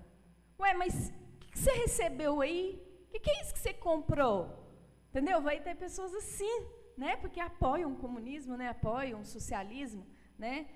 Ué, 0.58 0.74
mas 0.74 1.10
o 1.10 1.38
que, 1.38 1.58
você 1.58 1.72
recebeu 1.72 2.40
aí? 2.40 2.82
O 3.04 3.10
que, 3.10 3.20
que 3.20 3.30
é 3.30 3.42
isso 3.42 3.54
que 3.54 3.60
você 3.60 3.74
comprou? 3.74 4.38
Entendeu? 5.10 5.40
Vai 5.40 5.60
ter 5.60 5.76
pessoas 5.76 6.14
assim, 6.14 6.66
né? 6.96 7.16
Porque 7.16 7.40
apoiam 7.40 7.92
o 7.92 7.96
comunismo, 7.96 8.56
né? 8.56 8.68
Apoiam 8.70 9.20
o 9.20 9.24
socialismo, 9.24 10.06
né? 10.38 10.66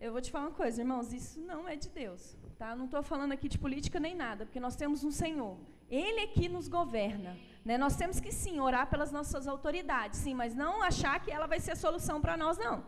Eu 0.00 0.12
vou 0.12 0.20
te 0.20 0.30
falar 0.30 0.46
uma 0.46 0.54
coisa, 0.54 0.80
irmãos, 0.82 1.12
isso 1.12 1.40
não 1.40 1.68
é 1.68 1.76
de 1.76 1.88
Deus. 1.88 2.36
Tá? 2.58 2.74
Não 2.76 2.84
estou 2.84 3.02
falando 3.02 3.32
aqui 3.32 3.48
de 3.48 3.58
política 3.58 3.98
nem 3.98 4.14
nada, 4.14 4.44
porque 4.44 4.60
nós 4.60 4.76
temos 4.76 5.02
um 5.04 5.10
Senhor. 5.10 5.56
Ele 5.90 6.20
é 6.20 6.26
que 6.26 6.48
nos 6.48 6.68
governa. 6.68 7.36
Né? 7.64 7.78
Nós 7.78 7.96
temos 7.96 8.20
que 8.20 8.32
sim 8.32 8.60
orar 8.60 8.88
pelas 8.88 9.10
nossas 9.10 9.46
autoridades, 9.46 10.20
sim, 10.20 10.34
mas 10.34 10.54
não 10.54 10.82
achar 10.82 11.20
que 11.20 11.30
ela 11.30 11.46
vai 11.46 11.60
ser 11.60 11.72
a 11.72 11.76
solução 11.76 12.20
para 12.20 12.36
nós, 12.36 12.58
não. 12.58 12.84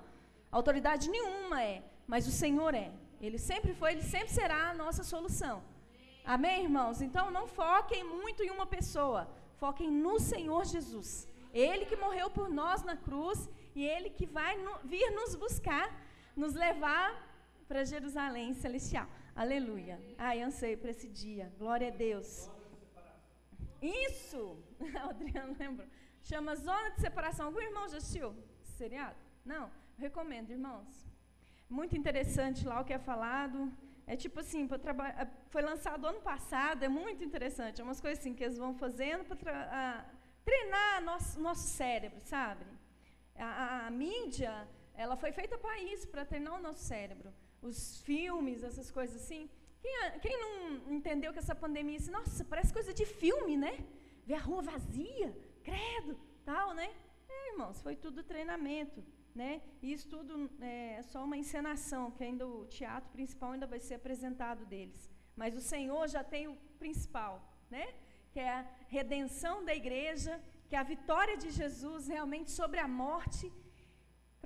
Autoridade 0.51 1.11
nenhuma 1.11 1.63
é, 1.63 1.83
mas 2.07 2.27
o 2.27 2.31
Senhor 2.31 2.75
é. 2.75 2.91
Ele 3.21 3.39
sempre 3.39 3.73
foi, 3.75 3.93
ele 3.93 4.03
sempre 4.03 4.31
será 4.31 4.71
a 4.71 4.75
nossa 4.75 5.03
solução. 5.03 5.63
Amém, 6.25 6.65
irmãos? 6.65 7.01
Então 7.01 7.31
não 7.31 7.47
foquem 7.47 8.05
muito 8.05 8.43
em 8.43 8.51
uma 8.51 8.67
pessoa, 8.67 9.29
foquem 9.57 9.91
no 9.91 10.19
Senhor 10.19 10.65
Jesus. 10.65 11.29
Ele 11.53 11.87
que 11.87 11.97
morreu 11.97 12.29
por 12.29 12.49
nós 12.51 12.83
na 12.83 12.97
cruz 12.97 13.49
e 13.75 13.85
ele 13.85 14.11
que 14.11 14.27
vai 14.27 14.57
no, 14.59 14.79
vir 14.85 15.11
nos 15.13 15.35
buscar, 15.35 15.89
nos 16.37 16.55
levar 16.55 17.09
para 17.67 17.85
Jerusalém 17.85 18.53
celestial. 18.55 19.09
Aleluia. 19.35 20.01
Ai, 20.19 20.43
anseio 20.43 20.79
para 20.79 20.91
esse 20.91 21.09
dia. 21.09 21.53
Glória 21.59 21.89
a 21.89 21.97
Deus. 22.07 22.51
Isso! 23.83 24.63
Adriano 25.11 25.57
lembrou. 25.59 25.89
Chama 26.23 26.55
Zona 26.57 26.91
de 26.91 27.01
Separação. 27.01 27.47
Algum 27.47 27.61
irmão 27.61 27.89
já 27.89 27.99
assistiu 27.99 28.35
seriado? 28.63 29.17
Não? 29.45 29.71
Recomendo, 29.97 30.51
irmãos. 30.51 31.07
Muito 31.69 31.97
interessante 31.97 32.67
lá 32.67 32.81
o 32.81 32.85
que 32.85 32.93
é 32.93 32.99
falado. 32.99 33.73
É 34.07 34.15
tipo 34.15 34.39
assim, 34.39 34.69
é, 35.23 35.27
foi 35.49 35.63
lançado 35.63 36.07
ano 36.07 36.21
passado, 36.21 36.85
é 36.85 36.89
muito 36.89 37.25
interessante. 37.25 37.81
É 37.81 37.85
umas 37.85 38.01
coisas 38.01 38.21
assim 38.21 38.35
que 38.35 38.45
eles 38.45 38.57
vão 38.57 38.73
fazendo 38.75 39.25
para 39.37 40.07
treinar 40.45 41.03
nosso, 41.03 41.41
nosso 41.41 41.67
cérebro, 41.69 42.21
sabe? 42.21 42.65
A, 43.37 43.47
a, 43.47 43.87
a 43.87 43.91
mídia, 43.91 44.69
ela 44.97 45.17
foi 45.17 45.31
feita 45.33 45.57
para 45.59 45.79
isso, 45.81 46.09
para 46.09 46.25
treinar 46.25 46.55
o 46.55 46.63
nosso 46.63 46.81
cérebro. 46.81 47.33
Os 47.61 48.01
filmes, 48.01 48.63
essas 48.63 48.91
coisas 48.91 49.23
assim. 49.23 49.49
Quem, 49.81 50.21
quem 50.21 50.41
não 50.41 50.93
entendeu 50.93 51.33
que 51.33 51.39
essa 51.39 51.55
pandemia, 51.55 51.99
assim, 51.99 52.11
nossa, 52.11 52.45
parece 52.45 52.73
coisa 52.73 52.93
de 52.93 53.05
filme, 53.05 53.57
né? 53.57 53.75
Ver 54.25 54.35
a 54.35 54.41
rua 54.41 54.63
vazia, 54.63 55.37
credo, 55.63 56.19
tal, 56.45 56.75
né? 56.75 56.89
É, 57.29 57.53
irmãos, 57.53 57.81
foi 57.83 57.95
tudo 57.95 58.23
treinamento, 58.23 59.05
né? 59.35 59.61
E 59.83 59.93
isso 59.93 60.09
tudo 60.09 60.51
é 60.61 61.03
só 61.03 61.25
uma 61.25 61.37
encenação, 61.37 62.11
que 62.11 62.25
ainda 62.25 62.47
o 62.47 62.67
teatro 62.67 63.11
principal 63.11 63.53
ainda 63.53 63.67
vai 63.67 63.79
ser 63.79 63.95
apresentado 63.95 64.65
deles. 64.65 65.11
Mas 65.37 65.55
o 65.55 65.61
Senhor 65.61 66.09
já 66.09 66.25
tem 66.25 66.49
o 66.49 66.57
principal, 66.79 67.35
né? 67.71 67.87
Que 68.33 68.41
é 68.41 68.49
a 68.49 68.67
redenção 68.89 69.65
da 69.65 69.75
igreja, 69.75 70.41
que 70.69 70.75
é 70.75 70.79
a 70.79 70.83
vitória 70.83 71.37
de 71.37 71.51
Jesus 71.51 72.09
realmente 72.09 72.51
sobre 72.51 72.81
a 72.81 72.89
morte 72.89 73.53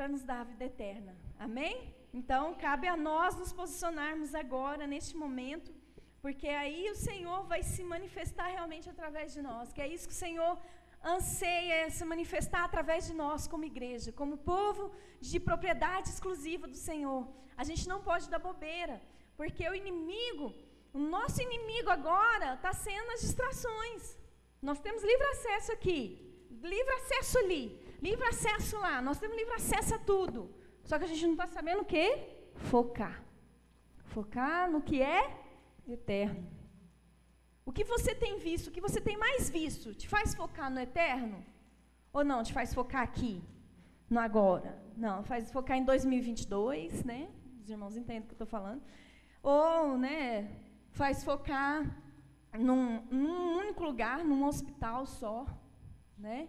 para 0.01 0.09
nos 0.09 0.23
dar 0.23 0.41
a 0.41 0.45
vida 0.45 0.65
eterna. 0.65 1.15
Amém? 1.47 1.95
Então, 2.19 2.55
cabe 2.55 2.87
a 2.89 2.97
nós 2.97 3.37
nos 3.41 3.53
posicionarmos 3.53 4.35
agora, 4.35 4.87
neste 4.87 5.15
momento, 5.15 5.71
porque 6.23 6.49
aí 6.49 6.91
o 6.91 6.95
Senhor 6.95 7.41
vai 7.53 7.63
se 7.63 7.85
manifestar 7.85 8.47
realmente 8.47 8.89
através 8.89 9.35
de 9.35 9.43
nós, 9.43 9.75
que 9.75 9.83
é 9.83 9.89
isso 9.95 10.09
que 10.09 10.15
o 10.15 10.23
Senhor 10.27 10.59
anseia 11.05 11.75
é 11.85 11.91
se 11.91 12.03
manifestar 12.07 12.65
através 12.65 13.09
de 13.09 13.13
nós 13.13 13.47
como 13.47 13.67
igreja, 13.67 14.11
como 14.11 14.39
povo 14.39 14.91
de 15.21 15.39
propriedade 15.39 16.09
exclusiva 16.09 16.67
do 16.67 16.79
Senhor. 16.89 17.29
A 17.55 17.63
gente 17.63 17.87
não 17.87 18.01
pode 18.01 18.31
dar 18.31 18.39
bobeira, 18.39 19.03
porque 19.37 19.69
o 19.69 19.75
inimigo, 19.75 20.55
o 20.95 20.99
nosso 20.99 21.43
inimigo 21.43 21.91
agora 21.91 22.55
está 22.55 22.73
sendo 22.73 23.11
as 23.11 23.21
distrações. 23.21 24.17
Nós 24.63 24.81
temos 24.81 25.03
livre 25.03 25.27
acesso 25.35 25.73
aqui, 25.73 26.01
livre 26.63 26.95
acesso 26.95 27.37
ali, 27.45 27.65
livre 28.03 28.25
acesso 28.27 28.79
lá, 28.79 29.01
nós 29.01 29.19
temos 29.19 29.37
livre 29.37 29.55
acesso 29.55 29.95
a 29.95 29.99
tudo. 29.99 30.55
Só 30.85 30.99
que 30.99 31.05
a 31.05 31.09
gente 31.09 31.25
não 31.25 31.33
está 31.33 31.47
sabendo 31.47 31.83
o 31.83 31.85
que? 31.85 32.19
Focar. 32.55 33.23
Focar 34.05 34.71
no 34.71 34.83
que 34.83 35.01
é 35.01 35.39
eterno. 35.87 36.47
O 37.65 37.73
que 37.73 37.85
você 37.85 38.15
tem 38.15 38.39
visto, 38.39 38.69
o 38.69 38.71
que 38.71 38.81
você 38.81 39.01
tem 39.01 39.17
mais 39.17 39.49
visto, 39.49 39.95
te 39.95 40.09
faz 40.09 40.35
focar 40.35 40.71
no 40.71 40.81
eterno? 40.81 41.45
Ou 42.13 42.25
não, 42.25 42.43
te 42.43 42.53
faz 42.53 42.75
focar 42.75 43.03
aqui, 43.03 43.41
no 44.09 44.19
agora? 44.19 44.83
Não, 44.97 45.23
faz 45.23 45.53
focar 45.53 45.77
em 45.77 45.85
2022, 45.85 47.05
né? 47.05 47.31
Os 47.63 47.71
irmãos 47.71 47.97
entendem 47.97 48.23
o 48.23 48.25
que 48.25 48.33
eu 48.33 48.35
estou 48.35 48.47
falando. 48.47 48.83
Ou, 49.43 49.97
né, 49.97 50.51
faz 50.91 51.23
focar 51.23 52.03
num, 52.59 53.01
num 53.07 53.59
único 53.59 53.85
lugar, 53.85 54.25
num 54.25 54.45
hospital 54.45 55.07
só, 55.07 55.47
né? 56.19 56.49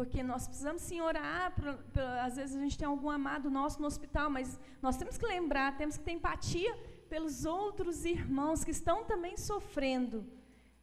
Porque 0.00 0.22
nós 0.22 0.46
precisamos 0.48 0.80
sim 0.80 0.98
orar, 1.02 1.54
pra, 1.54 1.74
pra, 1.92 2.24
às 2.24 2.36
vezes 2.36 2.56
a 2.56 2.60
gente 2.60 2.78
tem 2.78 2.88
algum 2.88 3.10
amado 3.10 3.50
nosso 3.50 3.82
no 3.82 3.86
hospital, 3.86 4.30
mas 4.30 4.58
nós 4.80 4.96
temos 4.96 5.18
que 5.18 5.26
lembrar, 5.26 5.76
temos 5.76 5.98
que 5.98 6.04
ter 6.04 6.12
empatia 6.12 6.74
pelos 7.10 7.44
outros 7.44 8.06
irmãos 8.06 8.64
que 8.64 8.70
estão 8.70 9.04
também 9.04 9.36
sofrendo, 9.36 10.24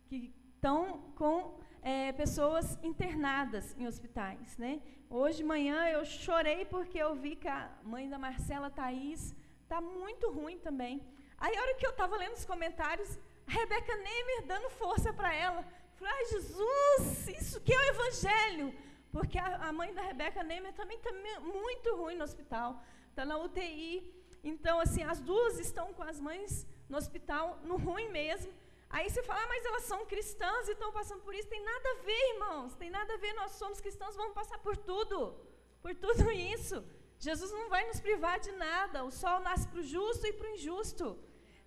que 0.06 0.32
estão 0.54 1.02
com 1.16 1.60
é, 1.82 2.12
pessoas 2.12 2.78
internadas 2.84 3.76
em 3.76 3.88
hospitais. 3.88 4.56
Né? 4.56 4.84
Hoje 5.10 5.38
de 5.38 5.46
manhã 5.46 5.90
eu 5.90 6.06
chorei 6.06 6.64
porque 6.66 7.00
eu 7.00 7.16
vi 7.16 7.36
que 7.36 7.48
a 7.48 7.72
mãe 7.84 8.08
da 8.08 8.20
Marcela 8.20 8.70
Thaís 8.70 9.36
está 9.64 9.82
muito 9.82 10.30
ruim 10.30 10.60
também. 10.60 11.02
Aí 11.40 11.58
a 11.58 11.62
hora 11.64 11.74
que 11.74 11.88
eu 11.88 11.90
estava 11.90 12.16
lendo 12.18 12.36
os 12.36 12.46
comentários, 12.46 13.18
a 13.48 13.52
Rebeca 13.52 13.96
Nemer 13.96 14.46
dando 14.46 14.70
força 14.70 15.12
para 15.12 15.34
ela. 15.34 15.66
Falei, 15.96 16.14
ai 16.14 16.26
Jesus, 16.26 17.28
isso 17.30 17.60
que 17.62 17.74
é 17.74 17.80
o 17.80 17.90
Evangelho. 17.96 18.88
Porque 19.12 19.38
a, 19.38 19.72
mãe 19.72 19.94
da 19.94 20.02
Rebeca 20.02 20.44
Neymer 20.44 20.74
também 20.74 20.98
está 20.98 21.12
muito 21.42 21.96
ruim 21.96 22.16
no 22.16 22.24
hospital, 22.24 22.84
está 23.10 23.26
na 23.26 23.38
UTI. 23.38 24.14
Então, 24.44 24.80
assim, 24.80 25.04
as 25.04 25.20
duas 25.20 25.60
estão 25.60 25.94
com 25.94 26.04
as 26.04 26.20
mães 26.20 26.68
no 26.90 26.98
hospital, 26.98 27.60
no 27.64 27.78
ruim 27.78 28.10
mesmo. 28.10 28.52
Aí 28.90 29.10
você 29.10 29.22
fala, 29.24 29.42
ah, 29.44 29.48
mas 29.48 29.66
elas 29.66 29.84
são 29.84 30.06
cristãs 30.06 30.68
e 30.68 30.72
estão 30.72 30.92
passando 30.92 31.22
por 31.22 31.34
isso. 31.36 31.50
Tem 31.50 31.64
nada 31.64 31.90
a 31.90 32.02
ver, 32.04 32.34
irmãos. 32.34 32.76
Tem 32.76 32.90
nada 32.90 33.14
a 33.14 33.18
ver. 33.18 33.34
Nós 33.34 33.52
somos 33.52 33.82
cristãos, 33.82 34.16
vamos 34.16 34.34
passar 34.34 34.58
por 34.60 34.78
tudo. 34.78 35.36
Por 35.82 35.94
tudo 35.96 36.32
isso. 36.56 36.84
Jesus 37.20 37.52
não 37.52 37.70
vai 37.70 37.86
nos 37.88 38.00
privar 38.00 38.40
de 38.40 38.52
nada. 38.52 39.04
O 39.04 39.12
sol 39.12 39.40
nasce 39.40 39.68
para 39.68 39.80
o 39.80 39.84
justo 39.84 40.26
e 40.26 40.34
para 40.34 40.48
o 40.48 40.52
injusto. 40.52 41.18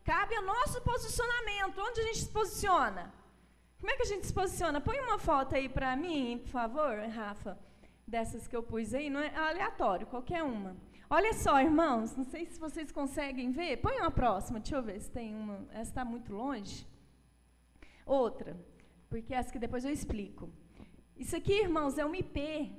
Cabe 0.04 0.34
ao 0.34 0.42
nosso 0.42 0.80
posicionamento. 0.80 1.78
Onde 1.78 2.00
a 2.00 2.04
gente 2.04 2.20
se 2.20 2.30
posiciona? 2.30 3.12
Como 3.80 3.90
é 3.90 3.96
que 3.96 4.02
a 4.02 4.06
gente 4.06 4.26
se 4.26 4.32
posiciona? 4.32 4.78
Põe 4.80 5.00
uma 5.00 5.18
foto 5.18 5.54
aí 5.54 5.66
para 5.66 5.96
mim, 5.96 6.38
por 6.42 6.50
favor, 6.50 6.98
Rafa, 7.08 7.58
dessas 8.06 8.46
que 8.46 8.54
eu 8.54 8.62
pus 8.62 8.92
aí, 8.92 9.08
não 9.08 9.20
é 9.20 9.34
aleatório, 9.34 10.06
qualquer 10.06 10.42
uma. 10.42 10.76
Olha 11.08 11.32
só, 11.32 11.60
irmãos, 11.60 12.14
não 12.14 12.24
sei 12.24 12.44
se 12.46 12.60
vocês 12.60 12.92
conseguem 12.92 13.50
ver. 13.50 13.78
Põe 13.78 13.96
uma 13.96 14.10
próxima, 14.10 14.60
deixa 14.60 14.76
eu 14.76 14.82
ver 14.82 15.00
se 15.00 15.10
tem 15.10 15.34
uma. 15.34 15.66
Essa 15.70 15.90
está 15.90 16.04
muito 16.04 16.32
longe. 16.32 16.86
Outra, 18.04 18.56
porque 19.08 19.34
essa 19.34 19.50
que 19.50 19.58
depois 19.58 19.84
eu 19.84 19.90
explico. 19.90 20.50
Isso 21.16 21.34
aqui, 21.34 21.54
irmãos, 21.62 21.98
é 21.98 22.04
um 22.04 22.14
IP. 22.14 22.72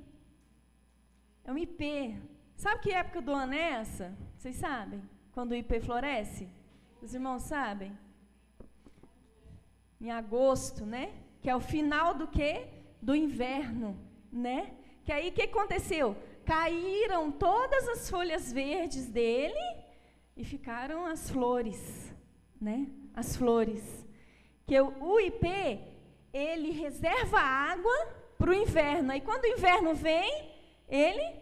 É 1.44 1.52
um 1.52 1.58
IP. 1.58 2.16
Sabe 2.56 2.80
que 2.80 2.92
época 2.92 3.20
do 3.20 3.32
ano 3.32 3.54
é 3.54 3.72
essa? 3.72 4.16
Vocês 4.36 4.56
sabem? 4.56 5.02
Quando 5.32 5.50
o 5.50 5.54
IP 5.56 5.80
floresce? 5.80 6.48
Os 7.02 7.12
irmãos 7.12 7.42
sabem? 7.42 7.92
Em 10.02 10.10
agosto, 10.10 10.84
né? 10.84 11.12
Que 11.40 11.48
é 11.48 11.54
o 11.54 11.60
final 11.60 12.12
do 12.12 12.26
quê? 12.26 12.66
Do 13.00 13.14
inverno, 13.14 13.96
né? 14.32 14.72
Que 15.04 15.12
aí 15.12 15.28
o 15.28 15.32
que 15.32 15.42
aconteceu? 15.42 16.16
Caíram 16.44 17.30
todas 17.30 17.88
as 17.88 18.10
folhas 18.10 18.52
verdes 18.52 19.06
dele 19.06 19.54
e 20.36 20.44
ficaram 20.44 21.06
as 21.06 21.30
flores, 21.30 22.12
né? 22.60 22.88
As 23.14 23.36
flores. 23.36 24.04
Que 24.66 24.80
o 24.80 25.20
IP, 25.20 25.46
ele 26.32 26.72
reserva 26.72 27.38
água 27.38 27.96
para 28.36 28.50
o 28.50 28.54
inverno. 28.54 29.12
Aí 29.12 29.20
quando 29.20 29.44
o 29.44 29.48
inverno 29.48 29.94
vem, 29.94 30.50
ele 30.88 31.36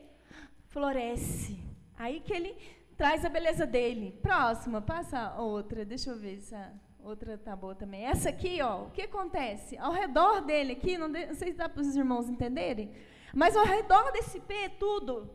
floresce. 0.69 1.59
Aí 1.97 2.21
que 2.21 2.33
ele 2.33 2.55
traz 2.95 3.25
a 3.25 3.31
beleza 3.31 3.67
dele. 3.67 4.19
Próxima, 4.21 4.83
passa 4.83 5.35
outra. 5.37 5.83
Deixa 5.83 6.11
eu 6.11 6.19
ver 6.19 6.37
essa. 6.37 6.90
Outra 7.03 7.39
tá 7.39 7.57
boa 7.57 7.75
também. 7.75 8.05
Essa 8.05 8.29
aqui, 8.29 8.61
ó, 8.61 8.85
o 8.85 8.91
que 8.91 9.03
acontece? 9.03 9.77
Ao 9.79 9.93
redor 9.93 10.43
dele 10.43 10.73
aqui, 10.73 10.99
não, 10.99 11.11
de, 11.11 11.27
não 11.27 11.35
sei 11.35 11.53
se 11.53 11.59
dá 11.59 11.69
para 11.69 11.81
os 11.81 11.97
irmãos 11.97 12.29
entenderem, 12.29 12.93
mas 13.35 13.57
ao 13.57 13.65
redor 13.65 14.13
desse 14.13 14.39
IP, 14.39 14.55
tudo, 14.79 15.31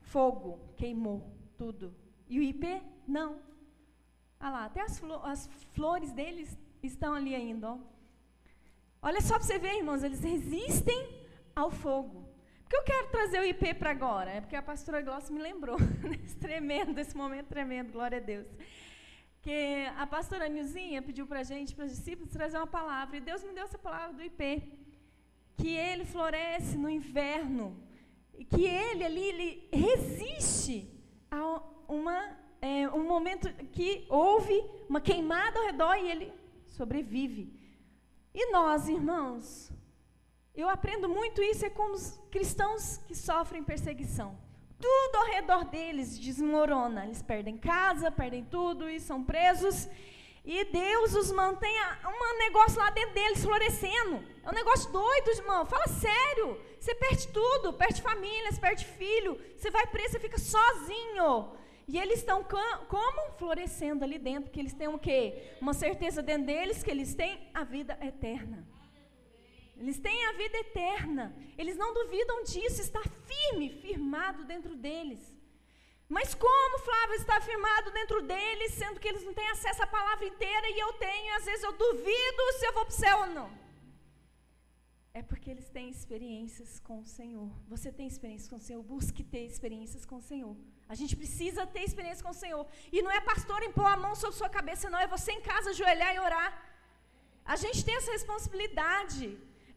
fogo, 0.00 0.58
queimou, 0.76 1.32
tudo. 1.56 1.94
E 2.28 2.38
o 2.38 2.42
IP, 2.42 2.82
não. 3.06 3.40
Ah 4.40 4.50
lá, 4.50 4.64
até 4.64 4.80
as, 4.82 5.00
as 5.24 5.46
flores 5.74 6.12
deles 6.12 6.58
estão 6.82 7.14
ali 7.14 7.34
ainda, 7.34 7.72
ó. 7.72 7.78
Olha 9.00 9.20
só 9.20 9.34
para 9.34 9.44
você 9.44 9.58
ver, 9.58 9.76
irmãos, 9.76 10.02
eles 10.02 10.20
resistem 10.20 11.08
ao 11.54 11.70
fogo. 11.70 12.26
Por 12.62 12.70
que 12.70 12.76
eu 12.76 12.82
quero 12.82 13.10
trazer 13.10 13.40
o 13.40 13.44
IP 13.44 13.74
para 13.74 13.90
agora? 13.90 14.30
É 14.30 14.40
porque 14.40 14.56
a 14.56 14.62
pastora 14.62 15.00
Gloss 15.00 15.30
me 15.30 15.40
lembrou 15.40 15.78
desse 15.78 16.36
tremendo, 16.36 16.92
desse 16.92 17.16
momento 17.16 17.46
tremendo, 17.46 17.92
glória 17.92 18.18
a 18.18 18.20
Deus 18.20 18.46
que 19.40 19.86
a 19.96 20.06
pastora 20.06 20.48
Nilzinha 20.48 21.00
pediu 21.00 21.26
para 21.26 21.40
a 21.40 21.42
gente, 21.42 21.74
para 21.74 21.84
os 21.84 21.92
discípulos, 21.92 22.32
trazer 22.32 22.56
uma 22.56 22.66
palavra. 22.66 23.16
E 23.16 23.20
Deus 23.20 23.42
me 23.44 23.52
deu 23.52 23.64
essa 23.64 23.78
palavra 23.78 24.14
do 24.14 24.22
IP. 24.22 24.62
Que 25.56 25.74
ele 25.74 26.04
floresce 26.04 26.76
no 26.76 26.88
inverno. 26.88 27.76
E 28.36 28.44
que 28.44 28.64
ele 28.64 29.04
ali 29.04 29.22
ele 29.22 29.68
resiste 29.72 30.88
a 31.30 31.62
uma, 31.88 32.36
é, 32.60 32.88
um 32.88 33.04
momento 33.04 33.52
que 33.72 34.06
houve 34.08 34.54
uma 34.88 35.00
queimada 35.00 35.58
ao 35.58 35.66
redor 35.66 35.94
e 35.96 36.10
ele 36.10 36.32
sobrevive. 36.68 37.52
E 38.34 38.52
nós, 38.52 38.88
irmãos, 38.88 39.72
eu 40.54 40.68
aprendo 40.68 41.08
muito 41.08 41.42
isso 41.42 41.64
é 41.64 41.70
com 41.70 41.92
os 41.92 42.20
cristãos 42.30 42.98
que 43.06 43.14
sofrem 43.14 43.62
perseguição. 43.62 44.36
Tudo 44.80 45.16
ao 45.16 45.26
redor 45.26 45.64
deles 45.64 46.18
desmorona. 46.18 47.04
Eles 47.04 47.22
perdem 47.22 47.56
casa, 47.56 48.10
perdem 48.10 48.44
tudo 48.44 48.88
e 48.88 49.00
são 49.00 49.24
presos. 49.24 49.88
E 50.44 50.64
Deus 50.64 51.14
os 51.14 51.30
mantém 51.32 51.74
um 52.06 52.38
negócio 52.38 52.78
lá 52.78 52.90
dentro 52.90 53.14
deles 53.14 53.42
florescendo. 53.42 54.24
É 54.42 54.48
um 54.48 54.54
negócio 54.54 54.90
doido, 54.90 55.30
irmão. 55.30 55.66
Fala 55.66 55.86
sério. 55.88 56.60
Você 56.78 56.94
perde 56.94 57.28
tudo, 57.28 57.72
perde 57.72 58.00
família, 58.00 58.50
você 58.50 58.60
perde 58.60 58.84
filho. 58.84 59.38
Você 59.56 59.70
vai 59.70 59.86
preso, 59.88 60.12
você 60.12 60.20
fica 60.20 60.38
sozinho. 60.38 61.52
E 61.86 61.98
eles 61.98 62.20
estão 62.20 62.44
como? 62.44 63.32
Florescendo 63.38 64.04
ali 64.04 64.18
dentro, 64.18 64.44
porque 64.44 64.60
eles 64.60 64.74
têm 64.74 64.88
o 64.88 64.98
quê? 64.98 65.56
Uma 65.60 65.74
certeza 65.74 66.22
dentro 66.22 66.46
deles 66.46 66.82
que 66.82 66.90
eles 66.90 67.14
têm 67.14 67.50
a 67.52 67.64
vida 67.64 67.98
eterna. 68.00 68.66
Eles 69.78 69.98
têm 69.98 70.26
a 70.26 70.32
vida 70.32 70.58
eterna. 70.58 71.34
Eles 71.56 71.76
não 71.76 71.94
duvidam 71.94 72.42
disso, 72.42 72.80
está 72.80 73.02
firme, 73.02 73.70
firmado 73.70 74.44
dentro 74.44 74.74
deles. 74.74 75.22
Mas 76.08 76.34
como, 76.34 76.78
Flávio, 76.78 77.16
está 77.16 77.40
firmado 77.40 77.90
dentro 77.90 78.22
deles, 78.22 78.72
sendo 78.72 78.98
que 78.98 79.08
eles 79.08 79.24
não 79.24 79.34
têm 79.34 79.48
acesso 79.50 79.82
à 79.82 79.86
palavra 79.86 80.26
inteira 80.26 80.70
e 80.70 80.78
eu 80.78 80.92
tenho, 80.94 81.26
e 81.26 81.36
às 81.36 81.44
vezes 81.44 81.62
eu 81.62 81.72
duvido 81.72 82.42
se 82.58 82.66
eu 82.66 82.72
vou 82.72 82.86
para 82.86 82.94
o 82.94 83.00
céu 83.04 83.18
ou 83.20 83.26
não. 83.26 83.68
É 85.12 85.22
porque 85.22 85.50
eles 85.50 85.68
têm 85.68 85.90
experiências 85.90 86.80
com 86.80 87.00
o 87.00 87.04
Senhor. 87.04 87.50
Você 87.68 87.90
tem 87.92 88.06
experiências 88.06 88.48
com 88.48 88.56
o 88.56 88.60
Senhor, 88.60 88.82
busque 88.82 89.22
ter 89.22 89.44
experiências 89.44 90.04
com 90.06 90.16
o 90.16 90.22
Senhor. 90.22 90.56
A 90.88 90.94
gente 90.94 91.14
precisa 91.14 91.66
ter 91.66 91.82
experiência 91.82 92.24
com 92.24 92.30
o 92.30 92.40
Senhor. 92.44 92.66
E 92.90 93.02
não 93.02 93.10
é 93.10 93.20
pastor 93.20 93.62
impor 93.62 93.86
a 93.86 93.96
mão 93.96 94.14
sobre 94.14 94.36
sua 94.36 94.48
cabeça, 94.48 94.88
não, 94.88 94.98
é 94.98 95.06
você 95.06 95.32
em 95.32 95.42
casa 95.42 95.70
ajoelhar 95.70 96.14
e 96.14 96.20
orar. 96.20 96.50
A 97.44 97.56
gente 97.56 97.84
tem 97.84 97.96
essa 97.96 98.12
responsabilidade. 98.12 99.26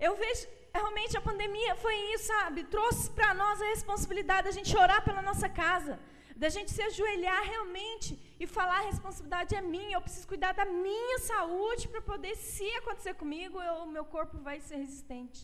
Eu 0.07 0.13
vejo, 0.21 0.47
realmente 0.73 1.15
a 1.15 1.21
pandemia 1.29 1.75
foi 1.75 1.95
isso, 2.13 2.25
sabe? 2.35 2.63
Trouxe 2.75 3.09
para 3.17 3.33
nós 3.41 3.61
a 3.61 3.69
responsabilidade 3.75 4.47
da 4.47 4.55
gente 4.59 4.75
orar 4.85 5.01
pela 5.07 5.21
nossa 5.21 5.47
casa 5.63 5.99
da 6.43 6.49
gente 6.55 6.71
se 6.75 6.81
ajoelhar 6.89 7.41
realmente 7.53 8.09
e 8.39 8.47
falar: 8.55 8.77
a 8.79 8.87
responsabilidade 8.91 9.53
é 9.59 9.61
minha, 9.75 9.95
eu 9.97 10.01
preciso 10.05 10.27
cuidar 10.31 10.53
da 10.59 10.65
minha 10.65 11.19
saúde 11.19 11.87
para 11.87 12.01
poder, 12.11 12.35
se 12.35 12.67
acontecer 12.79 13.13
comigo, 13.21 13.59
o 13.83 13.91
meu 13.95 14.05
corpo 14.15 14.37
vai 14.47 14.57
ser 14.67 14.77
resistente 14.77 15.41